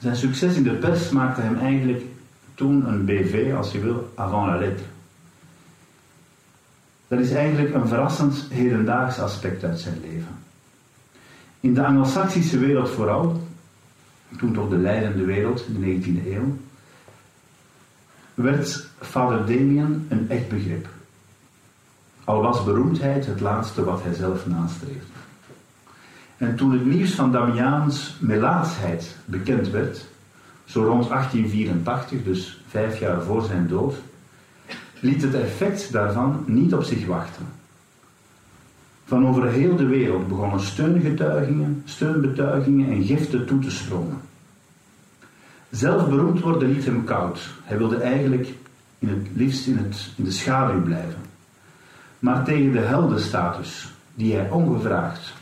Zijn 0.00 0.16
succes 0.16 0.56
in 0.56 0.62
de 0.62 0.74
pers 0.74 1.10
maakte 1.10 1.40
hem 1.40 1.58
eigenlijk 1.58 2.02
toen 2.54 2.88
een 2.88 3.04
BV, 3.04 3.54
als 3.56 3.72
je 3.72 3.80
wil, 3.80 4.12
avant 4.14 4.46
la 4.46 4.56
lettre. 4.58 4.84
Dat 7.08 7.18
is 7.18 7.30
eigenlijk 7.30 7.74
een 7.74 7.88
verrassend 7.88 8.46
hedendaags 8.50 9.18
aspect 9.18 9.64
uit 9.64 9.80
zijn 9.80 10.00
leven. 10.00 10.38
In 11.60 11.74
de 11.74 11.84
Anglo-Saxische 11.84 12.58
wereld 12.58 12.90
vooral, 12.90 13.40
toen 14.38 14.52
toch 14.52 14.68
de 14.68 14.78
leidende 14.78 15.24
wereld, 15.24 15.66
in 15.66 15.80
de 15.80 16.08
19e 16.08 16.26
eeuw, 16.26 16.56
werd 18.34 18.86
vader 19.00 19.38
Damien 19.38 20.06
een 20.08 20.30
echt 20.30 20.48
begrip. 20.48 20.88
Al 22.24 22.42
was 22.42 22.64
beroemdheid 22.64 23.26
het 23.26 23.40
laatste 23.40 23.84
wat 23.84 24.02
hij 24.02 24.14
zelf 24.14 24.46
nastreefde. 24.46 25.18
En 26.40 26.56
toen 26.56 26.72
het 26.72 26.86
nieuws 26.86 27.10
van 27.10 27.32
Damiaans 27.32 28.16
melaatsheid 28.18 29.16
bekend 29.24 29.70
werd, 29.70 30.06
zo 30.64 30.82
rond 30.82 31.08
1884, 31.08 32.22
dus 32.22 32.60
vijf 32.68 32.98
jaar 32.98 33.22
voor 33.22 33.42
zijn 33.42 33.66
dood, 33.66 33.94
liet 35.00 35.22
het 35.22 35.34
effect 35.34 35.92
daarvan 35.92 36.44
niet 36.46 36.74
op 36.74 36.82
zich 36.82 37.06
wachten. 37.06 37.46
Van 39.04 39.26
over 39.26 39.48
heel 39.48 39.76
de 39.76 39.86
wereld 39.86 40.28
begonnen 40.28 40.60
steungetuigingen, 40.60 41.82
steunbetuigingen 41.84 42.90
en 42.90 43.04
giften 43.04 43.46
toe 43.46 43.58
te 43.58 43.70
stromen. 43.70 44.20
Zelf 45.70 46.08
beroemd 46.08 46.40
worden 46.40 46.72
liet 46.72 46.84
hem 46.84 47.04
koud. 47.04 47.50
Hij 47.62 47.78
wilde 47.78 47.96
eigenlijk 47.96 48.48
in 48.98 49.08
het 49.08 49.26
liefst 49.32 49.66
in, 49.66 49.76
het, 49.76 50.10
in 50.16 50.24
de 50.24 50.30
schaduw 50.30 50.82
blijven. 50.82 51.20
Maar 52.18 52.44
tegen 52.44 52.72
de 52.72 52.78
heldenstatus 52.78 53.92
die 54.14 54.34
hij 54.34 54.50
ongevraagd 54.50 55.38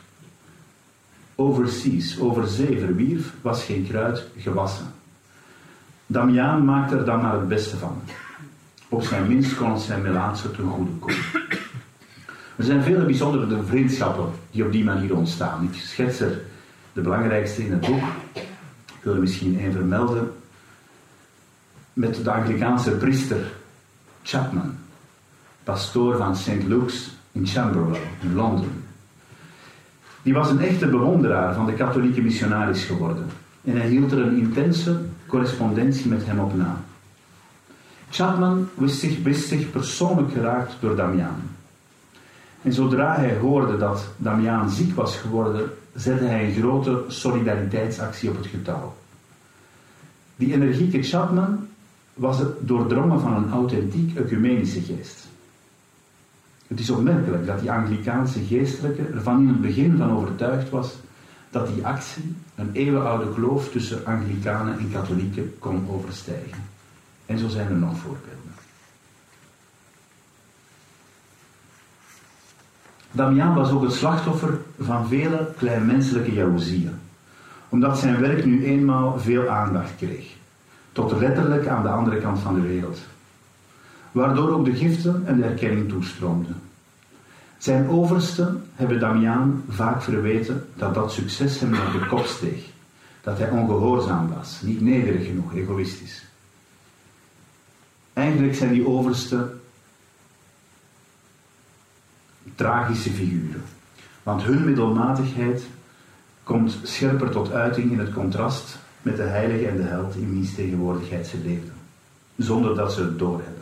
overseas, 1.40 2.20
over 2.20 2.46
zee 2.46 2.78
verwierf, 2.78 3.32
was 3.42 3.64
geen 3.64 3.86
kruid 3.88 4.26
gewassen. 4.36 4.86
Damiaan 6.06 6.64
maakte 6.64 6.96
er 6.96 7.04
dan 7.04 7.20
maar 7.20 7.32
het 7.32 7.48
beste 7.48 7.76
van. 7.76 8.02
Op 8.88 9.02
zijn 9.02 9.28
minst 9.28 9.56
kon 9.56 9.72
het 9.72 9.80
zijn 9.80 10.02
melaatse 10.02 10.50
ten 10.50 10.68
goede 10.68 10.90
komen. 10.98 11.16
Er 12.56 12.64
zijn 12.64 12.82
vele 12.82 13.04
bijzondere 13.04 13.62
vriendschappen 13.62 14.30
die 14.50 14.64
op 14.64 14.72
die 14.72 14.84
manier 14.84 15.16
ontstaan. 15.16 15.64
Ik 15.72 15.80
schets 15.80 16.20
er 16.20 16.42
de 16.92 17.00
belangrijkste 17.00 17.64
in 17.64 17.72
het 17.72 17.80
boek. 17.80 18.02
Ik 18.86 19.02
wil 19.02 19.14
er 19.14 19.20
misschien 19.20 19.60
één 19.60 19.72
vermelden. 19.72 20.32
Met 21.92 22.24
de 22.24 22.32
Anglikaanse 22.32 22.90
priester 22.90 23.52
Chapman, 24.22 24.76
pastoor 25.64 26.16
van 26.16 26.36
St. 26.36 26.62
Luke's 26.66 27.10
in 27.32 27.44
Camberwell, 27.44 28.00
in 28.20 28.34
Londen. 28.34 28.87
Die 30.28 30.36
was 30.36 30.50
een 30.50 30.60
echte 30.60 30.86
bewonderaar 30.86 31.54
van 31.54 31.66
de 31.66 31.72
katholieke 31.72 32.20
missionaris 32.20 32.84
geworden. 32.84 33.26
En 33.64 33.76
hij 33.76 33.88
hield 33.88 34.12
er 34.12 34.18
een 34.18 34.36
intense 34.36 35.00
correspondentie 35.26 36.08
met 36.08 36.26
hem 36.26 36.38
op 36.38 36.56
na. 36.56 36.80
Chapman 38.10 38.68
wist 38.74 38.98
zich, 38.98 39.22
wist 39.22 39.48
zich 39.48 39.70
persoonlijk 39.70 40.32
geraakt 40.32 40.76
door 40.80 40.96
Damiaan. 40.96 41.42
En 42.62 42.72
zodra 42.72 43.14
hij 43.14 43.36
hoorde 43.36 43.76
dat 43.76 44.08
Damiaan 44.16 44.70
ziek 44.70 44.94
was 44.94 45.16
geworden, 45.16 45.70
zette 45.94 46.24
hij 46.24 46.44
een 46.44 46.54
grote 46.54 47.04
solidariteitsactie 47.06 48.30
op 48.30 48.36
het 48.36 48.46
getouw. 48.46 48.94
Die 50.36 50.52
energieke 50.52 51.02
Chapman 51.02 51.66
was 52.14 52.38
doordrongen 52.60 53.20
van 53.20 53.34
een 53.34 53.50
authentiek 53.50 54.18
ecumenische 54.18 54.80
geest. 54.80 55.28
Het 56.68 56.80
is 56.80 56.90
opmerkelijk 56.90 57.46
dat 57.46 57.60
die 57.60 57.72
Anglikaanse 57.72 58.44
geestelijke 58.44 59.02
er 59.02 59.22
van 59.22 59.40
in 59.40 59.48
het 59.48 59.60
begin 59.60 59.96
van 59.96 60.10
overtuigd 60.10 60.70
was 60.70 60.96
dat 61.50 61.74
die 61.74 61.86
actie 61.86 62.34
een 62.54 62.70
eeuwenoude 62.72 63.32
kloof 63.34 63.70
tussen 63.70 64.06
Anglikanen 64.06 64.78
en 64.78 64.90
katholieken 64.90 65.58
kon 65.58 65.88
overstijgen. 65.90 66.62
En 67.26 67.38
zo 67.38 67.48
zijn 67.48 67.68
er 67.68 67.76
nog 67.76 67.98
voorbeelden. 67.98 68.36
Damiaan 73.10 73.54
was 73.54 73.70
ook 73.70 73.82
het 73.82 73.92
slachtoffer 73.92 74.58
van 74.78 75.08
vele 75.08 75.52
kleinmenselijke 75.56 76.32
jaloezieën, 76.32 76.94
omdat 77.68 77.98
zijn 77.98 78.20
werk 78.20 78.44
nu 78.44 78.64
eenmaal 78.64 79.18
veel 79.18 79.48
aandacht 79.48 79.96
kreeg, 79.96 80.26
tot 80.92 81.18
letterlijk 81.18 81.66
aan 81.66 81.82
de 81.82 81.88
andere 81.88 82.20
kant 82.20 82.38
van 82.38 82.54
de 82.54 82.60
wereld, 82.60 83.00
waardoor 84.18 84.50
ook 84.50 84.64
de 84.64 84.74
giften 84.74 85.26
en 85.26 85.36
de 85.36 85.44
erkenning 85.44 85.88
toestroomden. 85.88 86.56
Zijn 87.58 87.88
oversten 87.88 88.62
hebben 88.74 89.00
Damiaan 89.00 89.64
vaak 89.68 90.02
verweten 90.02 90.66
dat 90.74 90.94
dat 90.94 91.12
succes 91.12 91.60
hem 91.60 91.70
naar 91.70 91.92
de 91.92 92.06
kop 92.06 92.24
steeg, 92.26 92.64
dat 93.22 93.38
hij 93.38 93.50
ongehoorzaam 93.50 94.28
was, 94.36 94.60
niet 94.62 94.80
nederig 94.80 95.26
genoeg, 95.26 95.54
egoïstisch. 95.54 96.24
Eigenlijk 98.12 98.54
zijn 98.54 98.72
die 98.72 98.86
oversten 98.86 99.60
tragische 102.54 103.10
figuren. 103.10 103.62
Want 104.22 104.42
hun 104.42 104.64
middelmatigheid 104.64 105.62
komt 106.42 106.78
scherper 106.82 107.30
tot 107.30 107.52
uiting 107.52 107.92
in 107.92 107.98
het 107.98 108.12
contrast 108.12 108.78
met 109.02 109.16
de 109.16 109.22
heilige 109.22 109.66
en 109.66 109.76
de 109.76 109.82
held 109.82 110.14
in 110.14 110.30
wiens 110.30 110.54
tegenwoordigheid 110.54 111.26
ze 111.26 111.38
leefden. 111.38 111.74
Zonder 112.36 112.74
dat 112.74 112.92
ze 112.92 113.00
het 113.00 113.18
doorhebben. 113.18 113.57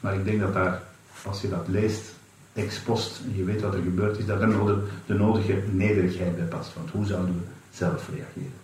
Maar 0.00 0.14
ik 0.14 0.24
denk 0.24 0.40
dat 0.40 0.54
daar, 0.54 0.82
als 1.26 1.40
je 1.40 1.48
dat 1.48 1.68
leest, 1.68 2.14
ex 2.52 2.80
post, 2.80 3.20
en 3.24 3.36
je 3.36 3.44
weet 3.44 3.60
wat 3.60 3.74
er 3.74 3.82
gebeurd 3.82 4.18
is, 4.18 4.26
dat 4.26 4.40
er 4.40 4.48
nog 4.48 4.66
de, 4.66 4.86
de 5.06 5.14
nodige 5.14 5.62
nederigheid 5.70 6.36
bij 6.36 6.44
past. 6.44 6.74
Want 6.74 6.90
hoe 6.90 7.04
zouden 7.04 7.34
we 7.34 7.76
zelf 7.76 8.08
reageren? 8.08 8.58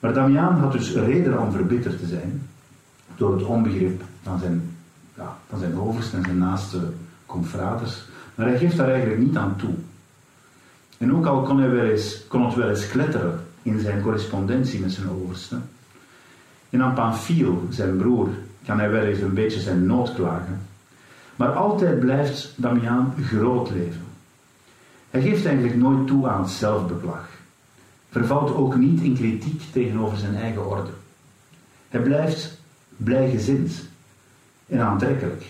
Maar 0.00 0.12
Damiaan 0.12 0.58
had 0.58 0.72
dus 0.72 0.94
reden 0.94 1.38
om 1.38 1.52
verbitterd 1.52 1.98
te 1.98 2.06
zijn 2.06 2.48
door 3.16 3.32
het 3.32 3.42
onbegrip 3.42 4.02
van 4.22 4.38
zijn 4.38 4.76
ja, 5.16 5.38
van 5.48 5.58
zijn 5.58 5.78
overste 5.78 6.16
en 6.16 6.22
zijn 6.22 6.38
naaste 6.38 6.78
confraters. 7.26 8.02
Maar 8.34 8.46
hij 8.46 8.58
geeft 8.58 8.76
daar 8.76 8.88
eigenlijk 8.88 9.20
niet 9.20 9.36
aan 9.36 9.56
toe. 9.56 9.74
En 10.98 11.14
ook 11.14 11.26
al 11.26 11.42
kon, 11.42 11.58
hij 11.58 11.70
wel 11.70 11.84
eens, 11.84 12.26
kon 12.28 12.44
het 12.44 12.54
wel 12.54 12.68
eens 12.68 12.88
kletteren 12.88 13.40
in 13.62 13.80
zijn 13.80 14.02
correspondentie 14.02 14.80
met 14.80 14.92
zijn 14.92 15.10
overste. 15.10 15.56
En 16.70 16.82
aan 16.82 16.94
Pamphile, 16.94 17.58
zijn 17.68 17.96
broer, 17.96 18.28
kan 18.70 18.78
hij 18.78 18.90
wel 18.90 19.04
eens 19.04 19.20
een 19.20 19.34
beetje 19.34 19.60
zijn 19.60 19.86
nood 19.86 20.14
klagen. 20.14 20.60
Maar 21.36 21.52
altijd 21.52 22.00
blijft 22.00 22.52
Damiaan 22.56 23.14
groot 23.26 23.70
leven. 23.70 24.04
Hij 25.10 25.20
geeft 25.20 25.46
eigenlijk 25.46 25.76
nooit 25.76 26.06
toe 26.06 26.28
aan 26.28 26.48
zelfbeklag. 26.48 27.28
Vervalt 28.10 28.54
ook 28.54 28.76
niet 28.76 29.00
in 29.00 29.14
kritiek 29.14 29.62
tegenover 29.72 30.18
zijn 30.18 30.36
eigen 30.36 30.66
orde. 30.66 30.90
Hij 31.88 32.00
blijft 32.00 32.58
blijgezind 32.96 33.72
en 34.66 34.80
aantrekkelijk, 34.80 35.44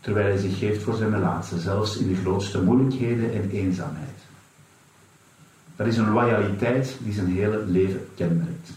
terwijl 0.00 0.26
hij 0.26 0.38
zich 0.38 0.58
geeft 0.58 0.82
voor 0.82 0.94
zijn 0.94 1.10
melaatse, 1.10 1.58
zelfs 1.60 1.96
in 1.96 2.08
de 2.08 2.20
grootste 2.20 2.62
moeilijkheden 2.62 3.32
en 3.32 3.50
eenzaamheid. 3.50 4.18
Dat 5.76 5.86
is 5.86 5.96
een 5.96 6.12
loyaliteit 6.12 6.96
die 6.98 7.12
zijn 7.12 7.32
hele 7.32 7.64
leven 7.66 8.08
kenmerkt. 8.14 8.70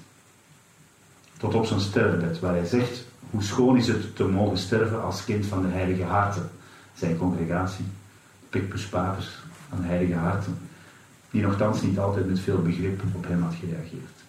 Tot 1.38 1.56
op 1.56 1.66
zijn 1.66 1.80
sterfbed, 1.80 2.40
waar 2.40 2.54
hij 2.54 2.66
zegt 2.66 3.10
hoe 3.32 3.44
schoon 3.44 3.78
is 3.78 3.88
het 3.88 4.16
te 4.16 4.24
mogen 4.24 4.58
sterven 4.58 5.04
als 5.04 5.26
kind 5.26 5.46
van 5.46 5.62
de 5.62 5.68
Heilige 5.68 6.04
Harten, 6.04 6.50
zijn 6.96 7.18
congregatie, 7.18 7.86
Picpus 8.50 8.86
Papus 8.86 9.40
van 9.70 9.84
Heilige 9.84 10.14
Harten, 10.14 10.58
die 11.32 11.42
nogthans 11.42 11.82
niet 11.82 12.00
altijd 12.00 12.28
met 12.28 12.40
veel 12.40 12.62
begrip 12.62 13.02
op 13.16 13.28
hem 13.28 13.42
had 13.42 13.54
gereageerd. 13.60 14.20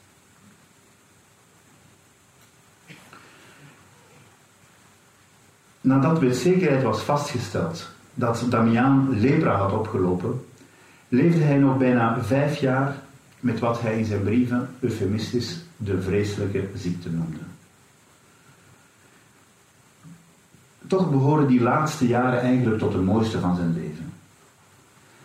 Nadat 5.81 6.21
met 6.21 6.37
zekerheid 6.37 6.83
was 6.83 7.03
vastgesteld 7.03 7.91
dat 8.15 8.47
Damiaan 8.49 9.21
lepra 9.21 9.57
had 9.57 9.73
opgelopen, 9.73 10.45
leefde 11.09 11.43
hij 11.43 11.57
nog 11.57 11.79
bijna 11.79 12.23
vijf 12.23 12.57
jaar 12.57 12.97
met 13.41 13.59
wat 13.59 13.81
hij 13.81 13.99
in 13.99 14.05
zijn 14.05 14.23
brieven 14.23 14.69
eufemistisch 14.81 15.61
de 15.77 16.03
vreselijke 16.03 16.69
ziekte 16.75 17.11
noemde. 17.11 17.38
Toch 20.87 21.11
behoren 21.11 21.47
die 21.47 21.61
laatste 21.61 22.07
jaren 22.07 22.40
eigenlijk 22.40 22.79
tot 22.79 22.92
de 22.92 22.99
mooiste 22.99 23.40
van 23.40 23.57
zijn 23.57 23.75
leven. 23.75 24.12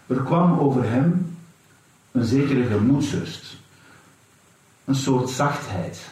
Er 0.08 0.24
kwam 0.24 0.60
over 0.60 0.90
hem 0.90 1.36
een 2.12 2.26
zekere 2.26 2.66
gemoedsrust, 2.66 3.58
een 4.86 4.96
soort 4.96 5.30
zachtheid, 5.30 6.10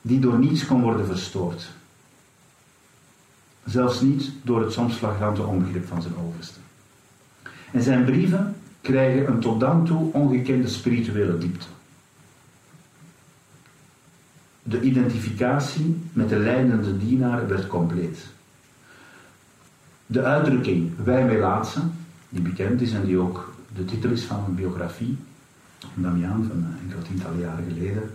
die 0.00 0.20
door 0.20 0.38
niets 0.38 0.66
kon 0.66 0.82
worden 0.82 1.06
verstoord. 1.06 1.68
Zelfs 3.64 4.00
niet 4.00 4.30
door 4.42 4.62
het 4.62 4.72
soms 4.72 4.94
flagrante 4.94 5.42
onbegrip 5.42 5.86
van 5.86 6.02
zijn 6.02 6.16
overste. 6.16 6.58
En 7.72 7.82
zijn 7.82 8.04
brieven 8.04 8.56
krijgen 8.80 9.28
een 9.28 9.40
tot 9.40 9.60
dan 9.60 9.84
toe 9.84 10.12
ongekende 10.12 10.68
spirituele 10.68 11.38
diepte. 11.38 11.66
De 14.68 14.80
identificatie 14.80 15.96
met 16.12 16.28
de 16.28 16.38
leidende 16.38 16.96
dienaar 16.96 17.48
werd 17.48 17.66
compleet. 17.66 18.26
De 20.06 20.22
uitdrukking 20.22 20.90
wij 21.04 21.24
melaatsen, 21.24 21.92
die 22.28 22.42
bekend 22.42 22.80
is 22.80 22.92
en 22.92 23.04
die 23.04 23.18
ook 23.18 23.54
de 23.74 23.84
titel 23.84 24.10
is 24.10 24.24
van 24.24 24.44
een 24.46 24.54
biografie 24.54 25.16
van 25.78 26.02
Damian 26.02 26.44
van 26.48 26.66
enkele 26.82 27.02
tientallen 27.02 27.38
jaren 27.38 27.64
geleden. 27.68 28.10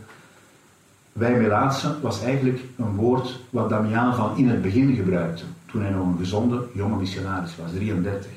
Wij 1.13 1.39
melaatsen 1.39 2.01
was 2.01 2.21
eigenlijk 2.21 2.63
een 2.77 2.95
woord 2.95 3.39
wat 3.49 3.69
Damian 3.69 4.15
van 4.15 4.37
in 4.37 4.47
het 4.47 4.61
begin 4.61 4.95
gebruikte, 4.95 5.43
toen 5.65 5.81
hij 5.81 5.91
nog 5.91 6.07
een 6.07 6.17
gezonde 6.17 6.67
jonge 6.73 6.97
missionaris 6.97 7.55
was, 7.55 7.71
33. 7.71 8.31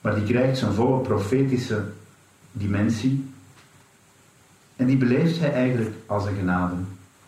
Maar 0.00 0.14
die 0.14 0.24
krijgt 0.24 0.58
zijn 0.58 0.72
volle 0.72 1.00
profetische 1.00 1.82
dimensie 2.52 3.31
en 4.82 4.88
die 4.88 4.96
beleeft 4.96 5.38
hij 5.38 5.52
eigenlijk 5.52 5.94
als 6.06 6.26
een 6.26 6.34
genade 6.34 6.74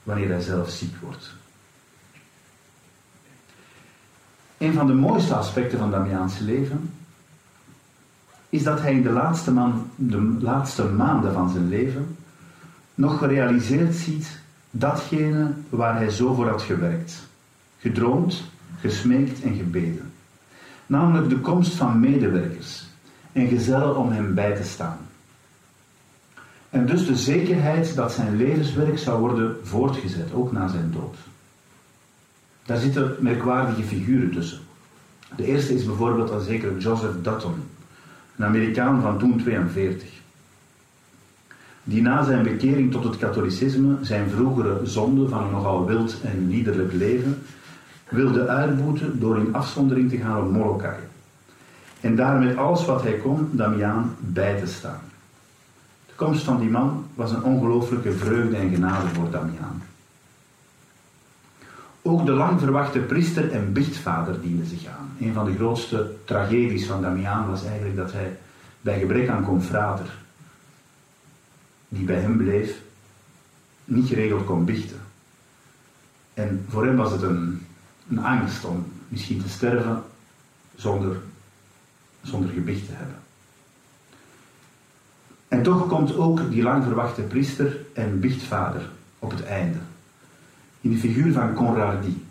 wanneer 0.03 0.29
hij 0.29 0.41
zelf 0.41 0.71
ziek 0.71 0.95
wordt. 1.01 1.33
Een 4.59 4.73
van 4.73 4.87
de 4.87 4.95
mooiste 4.95 5.35
aspecten 5.35 5.79
van 5.79 5.91
Damiaans 5.91 6.39
leven 6.39 6.91
is 8.49 8.63
dat 8.63 8.81
hij 8.81 8.93
in 8.93 9.03
de 9.03 9.11
laatste, 9.11 9.53
man, 9.53 9.91
de 9.97 10.21
laatste 10.41 10.85
maanden 10.85 11.33
van 11.33 11.51
zijn 11.51 11.69
leven 11.69 12.17
nog 12.95 13.19
gerealiseerd 13.19 13.95
ziet 13.95 14.39
datgene 14.71 15.51
waar 15.69 15.97
hij 15.97 16.11
zo 16.11 16.35
voor 16.35 16.49
had 16.49 16.63
gewerkt, 16.63 17.27
gedroomd, 17.79 18.43
gesmeekt 18.81 19.43
en 19.43 19.55
gebeden. 19.55 20.13
Namelijk 20.87 21.29
de 21.29 21.39
komst 21.39 21.75
van 21.75 22.01
medewerkers 22.01 22.87
en 23.33 23.49
gezellen 23.49 23.97
om 23.97 24.13
hem 24.13 24.35
bij 24.35 24.57
te 24.57 24.65
staan. 24.65 24.99
En 26.75 26.87
dus 26.87 27.07
de 27.07 27.17
zekerheid 27.17 27.95
dat 27.95 28.13
zijn 28.13 28.37
levenswerk 28.37 28.99
zou 28.99 29.21
worden 29.21 29.57
voortgezet, 29.63 30.33
ook 30.33 30.53
na 30.53 30.69
zijn 30.69 30.91
dood. 30.93 31.17
Daar 32.65 32.79
zitten 32.79 33.17
merkwaardige 33.19 33.83
figuren 33.83 34.31
tussen. 34.31 34.59
De 35.37 35.47
eerste 35.47 35.75
is 35.75 35.85
bijvoorbeeld 35.85 36.31
een 36.31 36.41
zekere 36.41 36.79
Joseph 36.79 37.15
Dutton, 37.23 37.55
een 38.37 38.45
Amerikaan 38.45 39.03
van 39.03 39.19
toen 39.19 39.39
42, 39.39 40.09
die 41.85 42.03
na 42.03 42.25
zijn 42.25 42.43
bekering 42.43 42.93
tot 42.93 43.05
het 43.05 43.19
katholicisme 43.19 43.97
zijn 44.01 44.31
vroegere 44.31 44.81
zonde 44.87 45.29
van 45.29 45.45
een 45.45 45.51
nogal 45.51 45.87
wild 45.87 46.21
en 46.23 46.49
liederlijk 46.49 46.93
leven 46.93 47.43
wilde 48.09 48.47
uitboeten 48.47 49.21
door 49.21 49.39
in 49.39 49.55
afzondering 49.55 50.11
te 50.11 50.17
gaan 50.17 50.41
op 50.41 50.51
Molokai. 50.51 50.99
En 52.01 52.17
daar 52.17 52.39
met 52.39 52.57
alles 52.57 52.85
wat 52.85 53.03
hij 53.03 53.17
kon 53.17 53.49
Damiaan 53.53 54.17
bij 54.21 54.61
te 54.61 54.67
staan. 54.67 55.01
De 56.17 56.25
komst 56.25 56.43
van 56.43 56.61
die 56.61 56.71
man 56.71 57.07
was 57.15 57.33
een 57.33 57.43
ongelooflijke 57.43 58.13
vreugde 58.13 58.57
en 58.57 58.71
genade 58.71 59.09
voor 59.09 59.31
Damiaan. 59.31 59.83
Ook 62.03 62.27
de 62.27 62.33
lang 62.33 62.61
verwachte 62.61 62.99
priester 62.99 63.53
en 63.53 63.73
bichtvader 63.73 64.41
diende 64.41 64.65
zich 64.65 64.87
aan. 64.87 65.17
Een 65.21 65.33
van 65.33 65.45
de 65.45 65.55
grootste 65.55 66.15
tragedies 66.25 66.87
van 66.87 67.03
Damiaan 67.03 67.51
was 67.51 67.65
eigenlijk 67.65 67.97
dat 67.97 68.13
hij 68.13 68.39
bij 68.81 68.99
gebrek 68.99 69.29
aan 69.29 69.45
confrater, 69.45 70.15
die 71.89 72.05
bij 72.05 72.21
hem 72.21 72.37
bleef, 72.37 72.81
niet 73.85 74.09
geregeld 74.09 74.45
kon 74.45 74.65
bichten. 74.65 75.01
En 76.35 76.65
voor 76.69 76.87
hem 76.87 76.97
was 76.97 77.13
het 77.13 77.23
een, 77.23 77.67
een 78.11 78.19
angst 78.19 78.65
om 78.65 78.87
misschien 79.09 79.43
te 79.43 79.49
sterven 79.49 80.03
zonder, 80.75 81.17
zonder 82.23 82.51
gebicht 82.51 82.87
te 82.87 82.95
hebben. 82.95 83.24
En 85.55 85.63
toch 85.63 85.87
komt 85.87 86.17
ook 86.17 86.51
die 86.51 86.63
lang 86.63 86.85
verwachte 86.85 87.23
priester 87.23 87.77
en 87.93 88.21
bichtvader 88.21 88.91
op 89.19 89.31
het 89.31 89.45
einde 89.45 89.79
in 90.81 90.91
de 90.91 90.97
figuur 90.97 91.33
van 91.33 91.53
Conradi. 91.53 92.25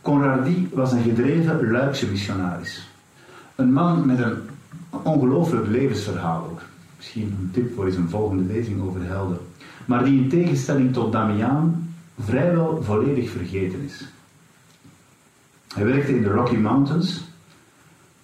Conradi 0.00 0.68
was 0.72 0.92
een 0.92 1.02
gedreven 1.02 1.70
Luikse 1.70 2.06
missionaris. 2.06 2.88
Een 3.54 3.72
man 3.72 4.06
met 4.06 4.18
een 4.18 4.36
ongelooflijk 5.02 5.66
levensverhaal 5.66 6.48
ook. 6.50 6.60
Misschien 6.96 7.36
een 7.40 7.50
tip 7.52 7.74
voor 7.74 7.86
eens 7.86 7.96
een 7.96 8.08
volgende 8.08 8.52
lezing 8.52 8.82
over 8.82 9.04
helden. 9.04 9.38
Maar 9.84 10.04
die 10.04 10.22
in 10.22 10.28
tegenstelling 10.28 10.92
tot 10.92 11.12
Damiaan 11.12 11.94
vrijwel 12.18 12.82
volledig 12.82 13.30
vergeten 13.30 13.80
is. 13.80 14.08
Hij 15.74 15.84
werkte 15.84 16.16
in 16.16 16.22
de 16.22 16.30
Rocky 16.30 16.56
Mountains 16.56 17.24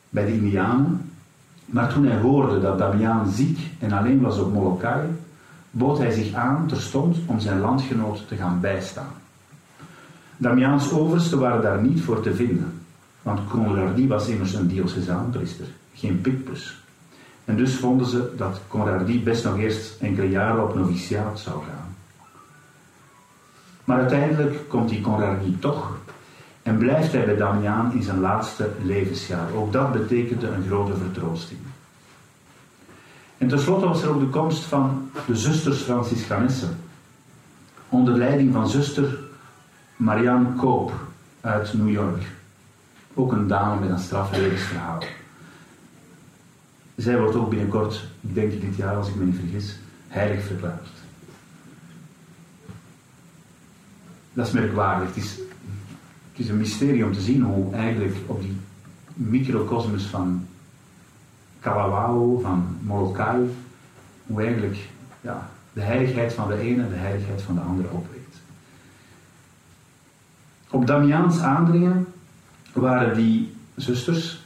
bij 0.09 0.25
de 0.25 0.33
Indianen, 0.33 1.06
maar 1.67 1.93
toen 1.93 2.07
hij 2.07 2.21
hoorde 2.21 2.61
dat 2.61 2.79
Damiaan 2.79 3.31
ziek 3.31 3.59
en 3.79 3.93
alleen 3.93 4.21
was 4.21 4.39
op 4.39 4.53
Molokai, 4.53 5.01
bood 5.71 5.99
hij 5.99 6.11
zich 6.11 6.35
aan 6.35 6.67
terstond 6.67 7.17
om 7.27 7.41
zijn 7.41 7.61
landgenoot 7.61 8.29
te 8.29 8.37
gaan 8.37 8.61
bijstaan. 8.61 9.13
Damiaans 10.37 10.93
oversten 10.93 11.39
waren 11.39 11.63
daar 11.63 11.83
niet 11.83 12.01
voor 12.01 12.21
te 12.21 12.35
vinden, 12.35 12.73
want 13.23 13.41
Conradi 13.49 14.09
was 14.09 14.29
immers 14.29 14.55
een 14.55 14.69
diocesaanpriester, 14.69 15.67
geen 15.95 16.21
Picpus. 16.21 16.85
En 17.45 17.57
dus 17.57 17.75
vonden 17.75 18.07
ze 18.07 18.33
dat 18.37 18.61
Conradi 18.69 19.23
best 19.23 19.45
nog 19.45 19.59
eerst 19.59 20.01
enkele 20.01 20.31
jaren 20.31 20.63
op 20.63 20.75
noviciaat 20.75 21.41
zou 21.41 21.57
gaan. 21.65 21.95
Maar 23.85 23.99
uiteindelijk 23.99 24.69
komt 24.69 24.89
die 24.89 25.01
Conradi 25.01 25.57
toch 25.59 25.99
en 26.67 26.79
blijft 26.79 27.13
hij 27.13 27.25
bij 27.25 27.37
Damiaan 27.37 27.93
in 27.93 28.03
zijn 28.03 28.21
laatste 28.21 28.71
levensjaar. 28.83 29.53
Ook 29.53 29.73
dat 29.73 29.93
betekende 29.93 30.49
een 30.49 30.67
grote 30.67 30.97
vertroosting. 30.97 31.61
En 33.39 33.49
tenslotte 33.49 33.87
was 33.87 34.03
er 34.03 34.09
ook 34.09 34.21
de 34.21 34.29
komst 34.29 34.65
van 34.65 35.11
de 35.27 35.37
zusters 35.37 35.79
Franciscanessen. 35.79 36.79
Onder 37.89 38.15
leiding 38.15 38.53
van 38.53 38.69
zuster 38.69 39.19
Marianne 39.97 40.53
Koop 40.55 40.93
uit 41.41 41.75
New 41.75 41.91
York. 41.91 42.23
Ook 43.15 43.33
een 43.33 43.47
dame 43.47 43.81
met 43.81 43.91
een 43.91 43.99
straflevensverhaal. 43.99 45.03
Zij 46.97 47.19
wordt 47.19 47.37
ook 47.37 47.51
binnenkort, 47.51 48.05
ik 48.21 48.35
denk 48.35 48.61
dit 48.61 48.77
jaar 48.77 48.97
als 48.97 49.09
ik 49.09 49.15
me 49.15 49.25
niet 49.25 49.39
vergis, 49.39 49.79
heilig 50.09 50.45
verklaard. 50.45 50.89
Dat 54.33 54.47
is 54.47 54.53
merkwaardig. 54.53 55.09
Het 55.09 55.17
is, 55.17 55.39
het 56.37 56.45
is 56.45 56.51
een 56.51 56.59
mysterie 56.59 57.05
om 57.05 57.13
te 57.13 57.21
zien 57.21 57.43
hoe 57.43 57.75
eigenlijk 57.75 58.17
op 58.27 58.41
die 58.41 58.57
microcosmos 59.15 60.03
van 60.03 60.47
Kalawao, 61.61 62.39
van 62.39 62.79
Molokai, 62.81 63.51
hoe 64.27 64.43
eigenlijk 64.43 64.77
ja, 65.21 65.51
de 65.73 65.81
heiligheid 65.81 66.33
van 66.33 66.49
de 66.49 66.59
ene 66.59 66.89
de 66.89 66.95
heiligheid 66.95 67.43
van 67.43 67.55
de 67.55 67.61
andere 67.61 67.89
opweegt. 67.91 68.41
Op 70.71 70.87
Damiaans 70.87 71.41
aandringen 71.41 72.07
waren 72.73 73.17
die 73.17 73.55
zusters 73.75 74.45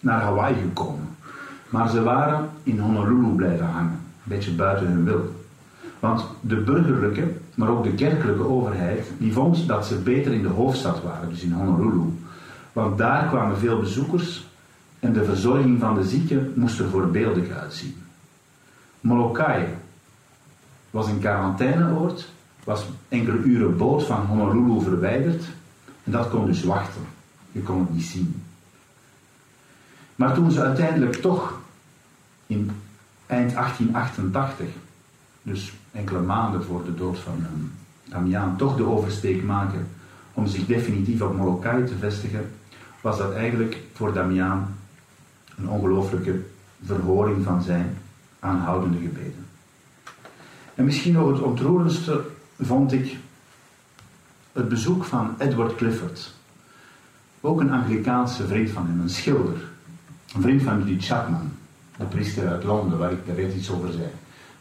naar 0.00 0.20
Hawaii 0.20 0.54
gekomen. 0.54 1.16
Maar 1.68 1.88
ze 1.88 2.02
waren 2.02 2.50
in 2.62 2.78
Honolulu 2.78 3.34
blijven 3.34 3.66
hangen, 3.66 3.92
een 3.92 4.22
beetje 4.24 4.52
buiten 4.54 4.86
hun 4.86 5.04
wil. 5.04 5.37
Want 5.98 6.24
de 6.40 6.56
burgerlijke, 6.56 7.32
maar 7.54 7.68
ook 7.68 7.84
de 7.84 7.94
kerkelijke 7.94 8.48
overheid, 8.48 9.06
die 9.18 9.32
vond 9.32 9.66
dat 9.66 9.86
ze 9.86 9.98
beter 9.98 10.32
in 10.32 10.42
de 10.42 10.48
hoofdstad 10.48 11.02
waren, 11.02 11.28
dus 11.28 11.42
in 11.42 11.52
Honolulu. 11.52 12.18
Want 12.72 12.98
daar 12.98 13.28
kwamen 13.28 13.58
veel 13.58 13.80
bezoekers 13.80 14.46
en 14.98 15.12
de 15.12 15.24
verzorging 15.24 15.80
van 15.80 15.94
de 15.94 16.04
zieken 16.04 16.52
moest 16.56 16.78
er 16.78 16.88
voorbeeldig 16.88 17.50
uitzien. 17.50 17.96
Molokai 19.00 19.66
was 20.90 21.08
een 21.08 21.18
quarantaineoord, 21.18 22.28
was 22.64 22.86
enkele 23.08 23.38
uren 23.38 23.76
boot 23.76 24.04
van 24.04 24.26
Honolulu 24.26 24.82
verwijderd 24.82 25.44
en 26.04 26.12
dat 26.12 26.28
kon 26.28 26.46
dus 26.46 26.62
wachten. 26.64 27.02
Je 27.52 27.60
kon 27.60 27.80
het 27.80 27.94
niet 27.94 28.04
zien. 28.04 28.42
Maar 30.14 30.34
toen 30.34 30.50
ze 30.50 30.62
uiteindelijk 30.62 31.14
toch 31.16 31.60
in 32.46 32.70
eind 33.26 33.52
1888, 33.52 34.66
dus 35.42 35.72
enkele 35.92 36.20
maanden 36.20 36.64
voor 36.64 36.84
de 36.84 36.94
dood 36.94 37.18
van 37.18 37.34
um, 37.34 37.72
Damiaan, 38.04 38.56
toch 38.56 38.76
de 38.76 38.84
oversteek 38.84 39.42
maken 39.42 39.88
om 40.32 40.46
zich 40.46 40.66
definitief 40.66 41.20
op 41.20 41.36
Molokai 41.36 41.84
te 41.84 41.96
vestigen, 41.98 42.50
was 43.00 43.18
dat 43.18 43.32
eigenlijk 43.32 43.78
voor 43.92 44.12
Damiaan 44.12 44.76
een 45.56 45.68
ongelooflijke 45.68 46.40
verhoring 46.84 47.44
van 47.44 47.62
zijn 47.62 47.96
aanhoudende 48.38 48.98
gebeden. 48.98 49.46
En 50.74 50.84
misschien 50.84 51.12
nog 51.12 51.30
het 51.30 51.40
ontroerendste 51.40 52.24
vond 52.60 52.92
ik 52.92 53.16
het 54.52 54.68
bezoek 54.68 55.04
van 55.04 55.34
Edward 55.38 55.74
Clifford. 55.74 56.34
Ook 57.40 57.60
een 57.60 57.72
Anglikaanse 57.72 58.46
vriend 58.46 58.70
van 58.70 58.86
hem, 58.86 59.00
een 59.00 59.10
schilder. 59.10 59.68
Een 60.34 60.42
vriend 60.42 60.62
van 60.62 60.78
Judy 60.78 61.06
Chapman, 61.06 61.52
de 61.96 62.04
priester 62.04 62.48
uit 62.48 62.64
Londen, 62.64 62.98
waar 62.98 63.12
ik 63.12 63.26
daar 63.26 63.36
net 63.36 63.54
iets 63.54 63.70
over 63.70 63.92
zei. 63.92 64.08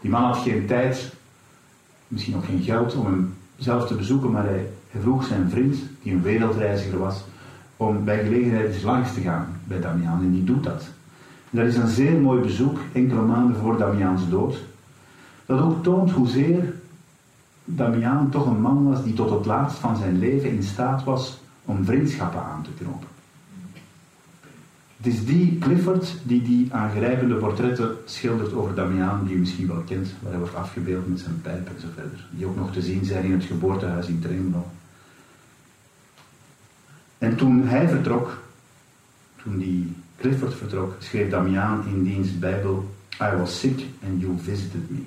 Die 0.01 0.09
man 0.09 0.23
had 0.23 0.37
geen 0.37 0.67
tijd, 0.67 1.13
misschien 2.07 2.35
ook 2.35 2.45
geen 2.45 2.61
geld 2.61 2.95
om 2.95 3.05
hem 3.05 3.33
zelf 3.57 3.87
te 3.87 3.95
bezoeken, 3.95 4.31
maar 4.31 4.45
hij, 4.45 4.69
vroeg 4.99 5.25
zijn 5.25 5.49
vriend, 5.49 5.75
die 6.01 6.13
een 6.13 6.21
wereldreiziger 6.21 6.99
was, 6.99 7.23
om 7.77 8.03
bij 8.03 8.23
gelegenheid 8.23 8.73
eens 8.73 8.83
langs 8.83 9.13
te 9.13 9.21
gaan 9.21 9.47
bij 9.63 9.79
Damiaan. 9.79 10.21
En 10.21 10.31
die 10.31 10.43
doet 10.43 10.63
dat. 10.63 10.87
Dat 11.49 11.65
is 11.65 11.75
een 11.75 11.87
zeer 11.87 12.19
mooi 12.19 12.41
bezoek, 12.41 12.79
enkele 12.93 13.21
maanden 13.21 13.57
voor 13.57 13.77
Damiaans 13.77 14.29
dood. 14.29 14.63
Dat 15.45 15.61
ook 15.61 15.83
toont 15.83 16.11
hoezeer 16.11 16.73
Damiaan 17.63 18.29
toch 18.29 18.45
een 18.45 18.61
man 18.61 18.89
was 18.89 19.03
die 19.03 19.13
tot 19.13 19.29
het 19.29 19.45
laatst 19.45 19.77
van 19.77 19.97
zijn 19.97 20.19
leven 20.19 20.49
in 20.49 20.63
staat 20.63 21.03
was 21.03 21.39
om 21.65 21.85
vriendschappen 21.85 22.43
aan 22.43 22.61
te 22.61 22.83
knopen. 22.83 23.16
Het 24.97 25.05
is 25.05 25.25
die 25.25 25.57
Clifford 25.57 26.13
die 26.23 26.41
die 26.41 26.73
aangrijpende 26.73 27.35
portretten 27.35 27.97
schildert 28.05 28.53
over 28.53 28.75
Damiaan, 28.75 29.25
die 29.25 29.35
u 29.35 29.39
misschien 29.39 29.67
wel 29.67 29.83
kent, 29.87 30.07
waar 30.19 30.31
hij 30.31 30.39
wordt 30.39 30.55
afgebeeld 30.55 31.07
met 31.07 31.19
zijn 31.19 31.41
pijp 31.41 31.67
en 31.67 31.81
zo 31.81 31.87
verder. 31.93 32.25
Die 32.29 32.45
ook 32.45 32.55
nog 32.55 32.73
te 32.73 32.81
zien 32.81 33.05
zijn 33.05 33.23
in 33.23 33.31
het 33.31 33.43
geboortehuis 33.43 34.07
in 34.07 34.19
Tremelo. 34.19 34.71
En 37.17 37.35
toen 37.35 37.67
hij 37.67 37.87
vertrok, 37.87 38.37
toen 39.43 39.57
die 39.57 39.95
Clifford 40.17 40.53
vertrok, 40.53 40.95
schreef 40.99 41.29
Damiaan 41.29 41.87
in 41.87 42.03
diens 42.03 42.39
Bijbel: 42.39 42.95
I 43.21 43.35
was 43.35 43.59
sick 43.59 43.85
and 44.07 44.21
you 44.21 44.37
visited 44.39 44.89
me. 44.89 45.01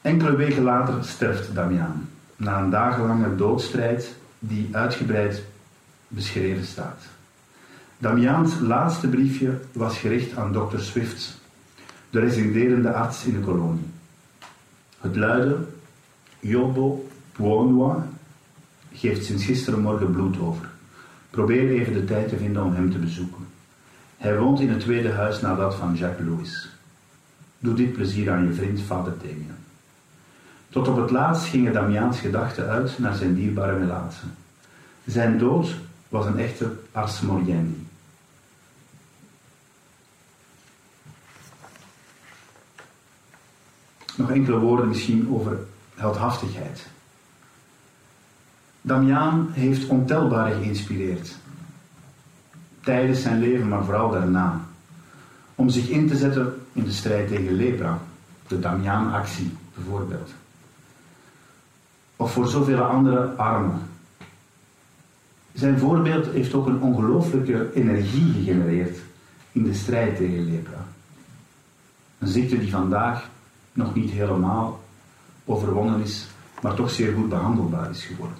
Enkele 0.00 0.36
weken 0.36 0.62
later 0.62 1.04
sterft 1.04 1.54
Damiaan, 1.54 2.08
na 2.36 2.60
een 2.60 2.70
dagenlange 2.70 3.36
doodstrijd 3.36 4.14
die 4.38 4.68
uitgebreid 4.72 5.42
beschreven 6.08 6.64
staat. 6.64 7.04
Damiaans 8.00 8.58
laatste 8.60 9.08
briefje 9.08 9.60
was 9.72 9.98
gericht 9.98 10.36
aan 10.36 10.52
dokter 10.52 10.80
Swift, 10.80 11.38
de 12.10 12.20
residerende 12.20 12.92
arts 12.92 13.24
in 13.24 13.32
de 13.32 13.40
kolonie. 13.40 13.88
Het 15.00 15.16
luidde: 15.16 15.58
Yobo 16.38 17.08
Puonwa 17.32 18.08
geeft 18.92 19.24
sinds 19.24 19.44
gisterenmorgen 19.44 20.12
bloed 20.12 20.38
over. 20.38 20.68
Probeer 21.30 21.70
even 21.70 21.92
de 21.92 22.04
tijd 22.04 22.28
te 22.28 22.36
vinden 22.36 22.64
om 22.64 22.74
hem 22.74 22.90
te 22.90 22.98
bezoeken. 22.98 23.46
Hij 24.16 24.38
woont 24.38 24.60
in 24.60 24.70
het 24.70 24.80
tweede 24.80 25.12
huis 25.12 25.40
na 25.40 25.54
dat 25.54 25.74
van 25.74 25.94
Jacques 25.94 26.28
Louis. 26.28 26.68
Doe 27.58 27.74
dit 27.74 27.92
plezier 27.92 28.30
aan 28.30 28.46
je 28.46 28.52
vriend 28.52 28.80
Vader 28.80 29.14
Damien. 29.18 29.54
Tot 30.68 30.88
op 30.88 30.96
het 30.96 31.10
laatst 31.10 31.44
gingen 31.44 31.72
Damiaans 31.72 32.20
gedachten 32.20 32.68
uit 32.68 32.98
naar 32.98 33.14
zijn 33.14 33.34
dierbare 33.34 33.78
Melaatse. 33.78 34.24
Zijn 35.04 35.38
dood 35.38 35.74
was 36.08 36.26
een 36.26 36.38
echte 36.38 36.72
ars 36.92 37.20
moriendi. 37.20 37.88
Nog 44.16 44.30
enkele 44.30 44.58
woorden 44.58 44.88
misschien 44.88 45.28
over 45.30 45.58
heldhaftigheid. 45.94 46.86
Damiaan 48.80 49.48
heeft 49.52 49.88
ontelbare 49.88 50.54
geïnspireerd. 50.54 51.36
Tijdens 52.80 53.22
zijn 53.22 53.40
leven, 53.40 53.68
maar 53.68 53.84
vooral 53.84 54.10
daarna. 54.10 54.60
Om 55.54 55.68
zich 55.68 55.88
in 55.88 56.08
te 56.08 56.16
zetten 56.16 56.54
in 56.72 56.84
de 56.84 56.92
strijd 56.92 57.28
tegen 57.28 57.52
lepra. 57.52 57.98
De 58.46 58.58
Damiaan-actie 58.58 59.50
bijvoorbeeld. 59.74 60.30
Of 62.16 62.32
voor 62.32 62.48
zoveel 62.48 62.82
andere 62.82 63.26
armen. 63.36 63.80
Zijn 65.52 65.78
voorbeeld 65.78 66.26
heeft 66.26 66.54
ook 66.54 66.66
een 66.66 66.80
ongelooflijke 66.80 67.70
energie 67.74 68.32
gegenereerd 68.32 68.98
in 69.52 69.64
de 69.64 69.74
strijd 69.74 70.16
tegen 70.16 70.50
lepra. 70.50 70.86
Een 72.18 72.28
ziekte 72.28 72.58
die 72.58 72.70
vandaag 72.70 73.28
nog 73.72 73.94
niet 73.94 74.10
helemaal 74.10 74.80
overwonnen 75.44 76.00
is, 76.00 76.26
maar 76.62 76.74
toch 76.74 76.90
zeer 76.90 77.14
goed 77.14 77.28
behandelbaar 77.28 77.90
is 77.90 78.04
geworden. 78.04 78.38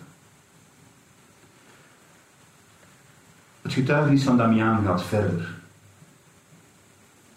Het 3.63 3.73
getuigenis 3.73 4.23
van 4.23 4.37
Damiaan 4.37 4.85
gaat 4.85 5.03
verder. 5.03 5.59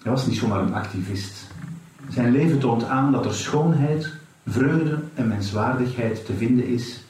Hij 0.01 0.11
was 0.11 0.25
niet 0.25 0.37
zomaar 0.37 0.61
een 0.61 0.73
activist. 0.73 1.47
Zijn 2.09 2.31
leven 2.31 2.59
toont 2.59 2.83
aan 2.83 3.11
dat 3.11 3.25
er 3.25 3.33
schoonheid, 3.33 4.11
vreugde 4.47 4.99
en 5.13 5.27
menswaardigheid 5.27 6.25
te 6.25 6.33
vinden 6.33 6.67
is, 6.67 7.03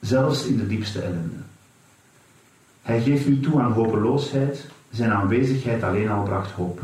zelfs 0.00 0.46
in 0.46 0.56
de 0.56 0.66
diepste 0.66 1.00
ellende. 1.00 1.40
Hij 2.82 3.02
geeft 3.02 3.28
niet 3.28 3.42
toe 3.42 3.60
aan 3.60 3.72
hopeloosheid, 3.72 4.66
zijn 4.90 5.12
aanwezigheid 5.12 5.82
alleen 5.82 6.10
al 6.10 6.22
bracht 6.22 6.50
hoop. 6.50 6.80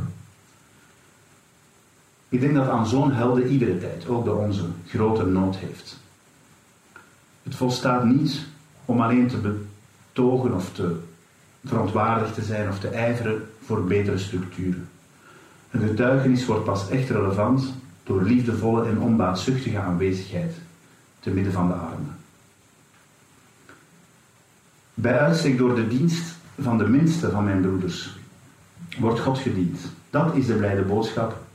Ik 2.29 2.41
denk 2.41 2.55
dat 2.55 2.69
aan 2.69 2.87
zo'n 2.87 3.13
helden 3.13 3.49
iedere 3.49 3.79
tijd, 3.79 4.09
ook 4.09 4.25
de 4.25 4.33
onze, 4.33 4.65
grote 4.87 5.27
nood 5.27 5.57
heeft. 5.57 5.97
Het 7.43 7.55
volstaat 7.55 8.05
niet 8.05 8.47
om 8.85 9.01
alleen 9.01 9.29
te 9.29 9.37
betogen 9.37 10.55
of 10.55 10.73
te 10.73 10.97
verontwaardigd 11.65 12.35
te 12.35 12.43
zijn 12.43 12.69
of 12.69 12.79
te 12.79 12.89
ijveren 12.89 13.49
voor 13.65 13.85
betere 13.85 14.19
structuren. 14.19 14.89
Een 15.71 15.89
getuigenis 15.89 16.47
wordt 16.47 16.65
pas 16.65 16.89
echt 16.89 17.11
relevant 17.11 17.75
door 18.05 18.23
liefdevolle 18.23 18.89
en 18.89 19.01
onbaatzuchtige 19.01 19.79
aanwezigheid 19.79 20.55
te 21.21 21.31
midden 21.31 21.53
van 21.53 21.69
de 21.69 21.75
armen. 21.75 22.17
Bij 24.95 25.19
uitstek 25.19 25.59
door 25.59 25.75
de 25.75 25.89
dienst 25.89 26.37
van 26.61 26.79
de 26.79 26.89
minste 26.89 27.31
van 27.31 27.45
mijn 27.45 27.61
broeders 27.61 28.17
wordt 28.99 29.21
God 29.21 29.39
gediend. 29.39 29.81
Dat 30.11 30.35
is 30.35 30.47
de 30.47 30.55
blijde 30.55 30.83
boodschap 30.83 31.47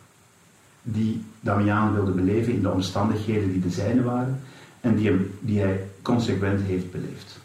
die 0.83 1.23
Damiaan 1.39 1.93
wilde 1.93 2.11
beleven 2.11 2.53
in 2.53 2.61
de 2.61 2.69
omstandigheden 2.69 3.51
die 3.51 3.61
de 3.61 3.69
zijne 3.69 4.03
waren 4.03 4.41
en 4.81 4.95
die, 4.95 5.07
hem, 5.07 5.31
die 5.39 5.59
hij 5.59 5.87
consequent 6.01 6.61
heeft 6.61 6.91
beleefd. 6.91 7.39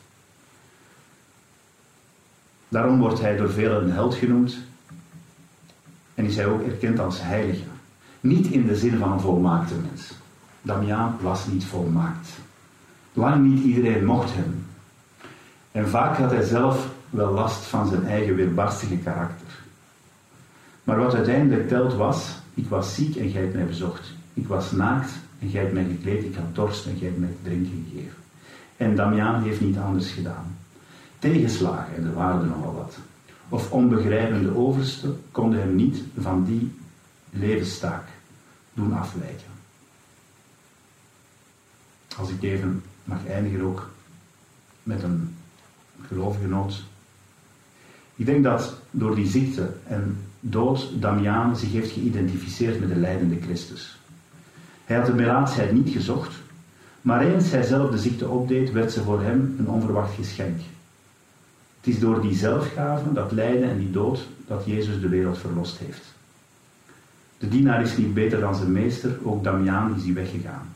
Daarom 2.68 2.98
wordt 2.98 3.20
hij 3.20 3.36
door 3.36 3.50
velen 3.50 3.82
een 3.82 3.92
held 3.92 4.14
genoemd 4.14 4.58
en 6.14 6.24
is 6.24 6.36
hij 6.36 6.46
ook 6.46 6.62
erkend 6.62 6.98
als 6.98 7.22
heilige. 7.22 7.62
Niet 8.20 8.46
in 8.46 8.66
de 8.66 8.76
zin 8.76 8.98
van 8.98 9.12
een 9.12 9.20
volmaakte 9.20 9.74
mens. 9.74 10.12
Damiaan 10.62 11.16
was 11.20 11.46
niet 11.46 11.64
volmaakt. 11.64 12.28
Lang 13.12 13.44
niet 13.44 13.64
iedereen 13.64 14.04
mocht 14.04 14.34
hem. 14.34 14.66
En 15.72 15.88
vaak 15.88 16.16
had 16.16 16.30
hij 16.30 16.42
zelf 16.42 16.88
wel 17.10 17.32
last 17.32 17.64
van 17.64 17.88
zijn 17.88 18.06
eigen 18.06 18.34
weerbarstige 18.34 18.96
karakter. 18.96 19.46
Maar 20.84 20.98
wat 20.98 21.14
uiteindelijk 21.14 21.68
telt 21.68 21.94
was, 21.94 22.37
ik 22.58 22.68
was 22.68 22.94
ziek 22.94 23.16
en 23.16 23.30
gij 23.30 23.40
hebt 23.40 23.54
mij 23.54 23.66
bezocht. 23.66 24.12
Ik 24.34 24.46
was 24.46 24.72
naakt 24.72 25.10
en 25.38 25.50
gij 25.50 25.60
hebt 25.60 25.72
mij 25.72 25.84
gekleed, 25.84 26.24
ik 26.24 26.34
had 26.34 26.54
dorst 26.54 26.86
en 26.86 26.96
gij 26.96 27.06
hebt 27.06 27.18
mij 27.18 27.36
drinken 27.42 27.86
gegeven. 27.90 28.16
En 28.76 28.96
Damiaan 28.96 29.42
heeft 29.42 29.60
niet 29.60 29.78
anders 29.78 30.10
gedaan. 30.10 30.56
Tegenslagen, 31.18 31.96
en 31.96 32.04
er 32.04 32.14
waren 32.14 32.40
er 32.40 32.46
nogal 32.46 32.74
wat, 32.74 32.98
of 33.48 33.72
onbegrijpende 33.72 34.56
oversten 34.56 35.20
konden 35.30 35.60
hem 35.60 35.74
niet 35.74 36.02
van 36.18 36.44
die 36.44 36.72
levenstaak 37.30 38.04
doen 38.72 38.92
afwijken. 38.92 39.50
Als 42.16 42.30
ik 42.30 42.42
even 42.42 42.82
mag 43.04 43.26
eindigen 43.26 43.60
ook 43.60 43.90
met 44.82 45.02
een 45.02 45.34
gelovige 46.06 46.46
noot. 46.46 46.82
Ik 48.16 48.26
denk 48.26 48.44
dat 48.44 48.74
door 48.90 49.14
die 49.14 49.28
ziekte 49.28 49.72
en 49.86 50.27
dood 50.40 50.90
Damiaan 50.94 51.56
zich 51.56 51.72
heeft 51.72 51.90
geïdentificeerd 51.90 52.80
met 52.80 52.88
de 52.88 52.96
leidende 52.96 53.40
Christus. 53.40 53.98
Hij 54.84 54.96
had 54.96 55.06
de 55.06 55.14
melaatsheid 55.14 55.72
niet 55.72 55.88
gezocht, 55.88 56.34
maar 57.00 57.26
eens 57.26 57.50
hij 57.50 57.62
zelf 57.62 57.90
de 57.90 57.98
ziekte 57.98 58.28
opdeed, 58.28 58.72
werd 58.72 58.92
ze 58.92 59.02
voor 59.02 59.22
hem 59.22 59.54
een 59.58 59.68
onverwacht 59.68 60.14
geschenk. 60.14 60.60
Het 61.80 61.94
is 61.94 61.98
door 61.98 62.20
die 62.20 62.34
zelfgave, 62.34 63.12
dat 63.12 63.32
lijden 63.32 63.70
en 63.70 63.78
die 63.78 63.90
dood, 63.90 64.26
dat 64.46 64.62
Jezus 64.66 65.00
de 65.00 65.08
wereld 65.08 65.38
verlost 65.38 65.78
heeft. 65.78 66.16
De 67.38 67.48
dienaar 67.48 67.82
is 67.82 67.96
niet 67.96 68.14
beter 68.14 68.40
dan 68.40 68.54
zijn 68.54 68.72
meester, 68.72 69.18
ook 69.22 69.44
Damiaan 69.44 69.96
is 69.96 70.02
die 70.02 70.14
weggegaan. 70.14 70.74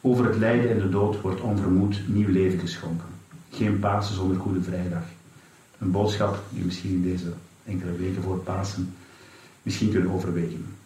Over 0.00 0.24
het 0.24 0.36
lijden 0.36 0.70
en 0.70 0.78
de 0.78 0.88
dood 0.88 1.20
wordt 1.20 1.40
onvermoed 1.40 2.00
nieuw 2.06 2.28
leven 2.30 2.58
geschonken. 2.58 3.08
Geen 3.50 3.78
Pasen 3.78 4.14
zonder 4.14 4.36
Goede 4.36 4.62
Vrijdag. 4.62 5.02
Een 5.78 5.90
boodschap 5.90 6.42
die 6.50 6.64
misschien 6.64 6.90
in 6.90 7.02
deze 7.02 7.32
enkele 7.68 7.92
weken 7.92 8.22
voor 8.22 8.38
Pasen 8.38 8.94
misschien 9.62 9.90
kunnen 9.90 10.12
overwegen. 10.12 10.76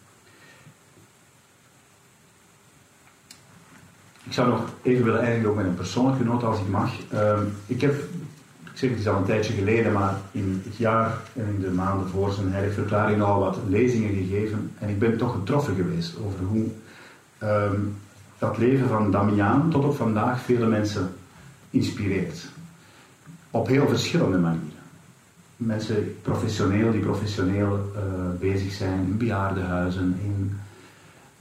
Ik 4.23 4.33
zou 4.33 4.49
nog 4.49 4.69
even 4.81 5.05
willen 5.05 5.21
eindigen 5.21 5.49
ook 5.49 5.55
met 5.55 5.65
een 5.65 5.75
persoonlijke 5.75 6.23
noot 6.23 6.43
als 6.43 6.59
ik 6.59 6.67
mag. 6.67 6.91
Ehm, 7.09 7.43
ik 7.65 7.81
heb, 7.81 7.93
ik 8.63 8.71
zeg 8.73 8.89
het 8.89 8.99
is 8.99 9.07
al 9.07 9.17
een 9.17 9.23
tijdje 9.23 9.53
geleden, 9.53 9.91
maar 9.91 10.15
in 10.31 10.61
het 10.65 10.77
jaar 10.77 11.17
en 11.33 11.45
in 11.47 11.59
de 11.59 11.71
maanden 11.71 12.09
voor 12.09 12.31
zijn 12.31 12.51
heilige 12.51 12.73
verklaring 12.73 13.21
al 13.21 13.39
wat 13.39 13.57
lezingen 13.67 14.13
gegeven. 14.13 14.71
En 14.79 14.89
ik 14.89 14.99
ben 14.99 15.17
toch 15.17 15.31
getroffen 15.31 15.75
geweest 15.75 16.17
over 16.17 16.39
hoe 16.45 16.65
ehm, 17.37 17.79
dat 18.37 18.57
leven 18.57 18.87
van 18.87 19.11
Damiaan 19.11 19.69
tot 19.69 19.85
op 19.85 19.95
vandaag 19.95 20.41
vele 20.41 20.65
mensen 20.65 21.13
inspireert. 21.69 22.45
Op 23.51 23.67
heel 23.67 23.87
verschillende 23.87 24.37
manieren. 24.37 24.72
Mensen 25.65 26.15
professioneel, 26.21 26.91
die 26.91 27.01
professioneel 27.01 27.91
uh, 27.95 28.39
bezig 28.39 28.71
zijn 28.71 28.99
in 28.99 29.17
bejaardenhuizen, 29.17 30.19
in, 30.23 30.59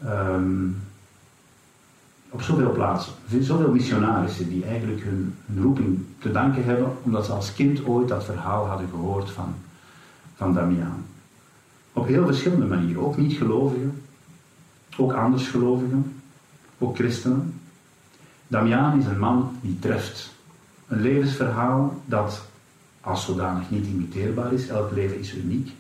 um, 0.05 0.77
op 2.31 2.43
zoveel 2.43 2.73
plaatsen. 2.73 3.13
Zoveel 3.41 3.73
missionarissen 3.73 4.49
die 4.49 4.65
eigenlijk 4.65 5.03
hun, 5.03 5.35
hun, 5.47 5.63
roeping 5.63 6.05
te 6.19 6.31
danken 6.31 6.65
hebben 6.65 6.93
omdat 7.03 7.27
ze 7.27 7.33
als 7.33 7.55
kind 7.55 7.87
ooit 7.87 8.09
dat 8.09 8.25
verhaal 8.25 8.67
hadden 8.67 8.89
gehoord 8.89 9.31
van, 9.31 9.55
van 10.35 10.55
Damiaan. 10.55 11.05
Op 11.93 12.07
heel 12.07 12.27
verschillende 12.27 12.67
manieren, 12.67 13.03
ook 13.03 13.17
niet-gelovigen, 13.17 14.03
ook 14.97 15.13
anders 15.13 15.49
gelovigen 15.49 16.13
ook 16.83 16.97
christenen. 16.97 17.61
Damiaan 18.49 18.99
is 18.99 19.07
een 19.07 19.19
man 19.19 19.59
die 19.61 19.79
treft. 19.79 20.35
Een 20.89 21.01
levensverhaal 21.01 22.03
dat 22.05 22.45
als 23.03 23.25
zodanig 23.25 23.71
niet 23.71 23.87
imiteerbaar 23.87 24.53
is, 24.53 24.69
elk 24.69 24.91
leven 24.91 25.19
is 25.19 25.35
uniek, 25.35 25.71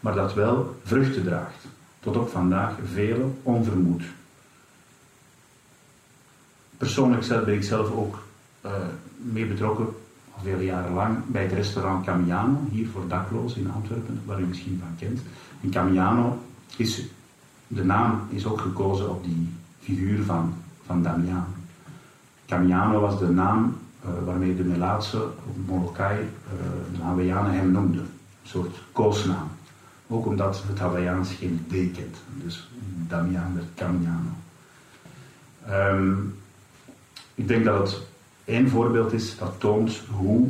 maar 0.00 0.14
dat 0.14 0.34
wel 0.34 0.76
vruchten 0.84 1.24
draagt. 1.24 1.66
Tot 2.00 2.16
op 2.16 2.28
vandaag 2.28 2.74
vele 2.92 3.24
onvermoed. 3.42 4.02
Persoonlijk 6.76 7.28
ben 7.28 7.54
ik 7.54 7.62
zelf 7.62 7.90
ook 7.90 8.22
uh, 8.64 8.72
mee 9.16 9.46
betrokken, 9.46 9.86
al 10.34 10.42
vele 10.42 10.64
jaren 10.64 10.92
lang, 10.92 11.18
bij 11.26 11.42
het 11.42 11.52
restaurant 11.52 12.04
Camiano, 12.04 12.58
hier 12.70 12.88
voor 12.88 13.08
daklozen 13.08 13.60
in 13.60 13.72
Antwerpen, 13.72 14.20
waar 14.24 14.40
u 14.40 14.44
misschien 14.44 14.82
van 14.84 14.96
kent. 14.98 15.20
En 15.62 15.70
Camiano 15.70 16.38
is, 16.76 17.02
de 17.66 17.84
naam 17.84 18.20
is 18.28 18.46
ook 18.46 18.60
gekozen 18.60 19.10
op 19.10 19.24
die 19.24 19.48
figuur 19.80 20.24
van, 20.24 20.54
van 20.86 21.02
Damian. 21.02 21.44
Camiano 22.46 23.00
was 23.00 23.18
de 23.18 23.28
naam 23.28 23.76
waarmee 24.24 24.56
de 24.56 24.64
Melaatse 24.64 25.26
Molokai, 25.66 26.18
uh, 26.20 26.96
de 26.96 27.02
Hawaiianen 27.02 27.52
hem 27.52 27.70
noemden. 27.70 28.00
Een 28.00 28.48
soort 28.48 28.76
koosnaam. 28.92 29.48
Ook 30.08 30.26
omdat 30.26 30.62
het 30.66 30.78
Hawaiiaans 30.78 31.32
geen 31.32 31.64
D 31.68 31.70
kent. 31.70 32.16
Dus 32.42 32.70
Damian 33.08 33.54
werd 33.54 33.66
Camiano. 33.74 34.30
Um, 35.68 36.38
ik 37.34 37.48
denk 37.48 37.64
dat 37.64 37.78
het 37.78 38.02
één 38.44 38.68
voorbeeld 38.68 39.12
is 39.12 39.38
dat 39.38 39.54
toont 39.58 40.02
hoe 40.10 40.48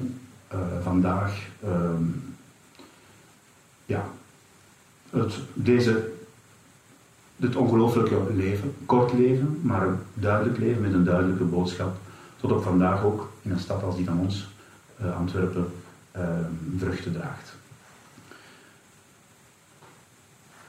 uh, 0.55 0.59
vandaag 0.83 1.49
um, 1.65 2.35
ja, 3.87 4.09
het, 5.11 5.41
deze 5.55 6.13
het 7.37 7.57
ongelooflijke 7.57 8.21
leven, 8.35 8.75
kort 8.87 9.13
leven, 9.13 9.61
maar 9.63 9.87
een 9.87 9.99
duidelijk 10.15 10.59
leven 10.59 10.83
met 10.83 10.93
een 10.93 11.05
duidelijke 11.05 11.45
boodschap. 11.45 11.97
Tot 12.37 12.53
op 12.53 12.63
vandaag 12.63 13.05
ook 13.05 13.33
in 13.47 13.53
een 13.53 13.59
stad 13.59 13.83
als 13.83 13.97
die 13.97 14.05
van 14.05 14.19
ons, 14.19 14.49
uh, 15.01 15.17
Antwerpen, 15.17 15.67
uh, 16.17 16.23
vruchten 16.77 17.13
draagt. 17.13 17.55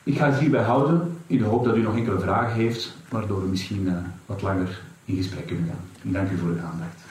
Ik 0.03 0.17
ga 0.17 0.29
het 0.29 0.39
hierbij 0.39 0.63
houden, 0.63 1.17
in 1.27 1.37
de 1.37 1.43
hoop 1.43 1.65
dat 1.65 1.75
u 1.75 1.81
nog 1.81 1.95
enkele 1.95 2.19
vragen 2.19 2.53
heeft, 2.53 2.93
waardoor 3.09 3.41
we 3.41 3.47
misschien 3.47 3.85
uh, 3.85 3.93
wat 4.25 4.41
langer 4.41 4.81
in 5.05 5.15
gesprek 5.15 5.47
kunnen 5.47 5.65
gaan. 5.65 5.85
En 6.03 6.11
dank 6.11 6.31
u 6.31 6.37
voor 6.37 6.49
uw 6.49 6.59
aandacht. 6.59 7.05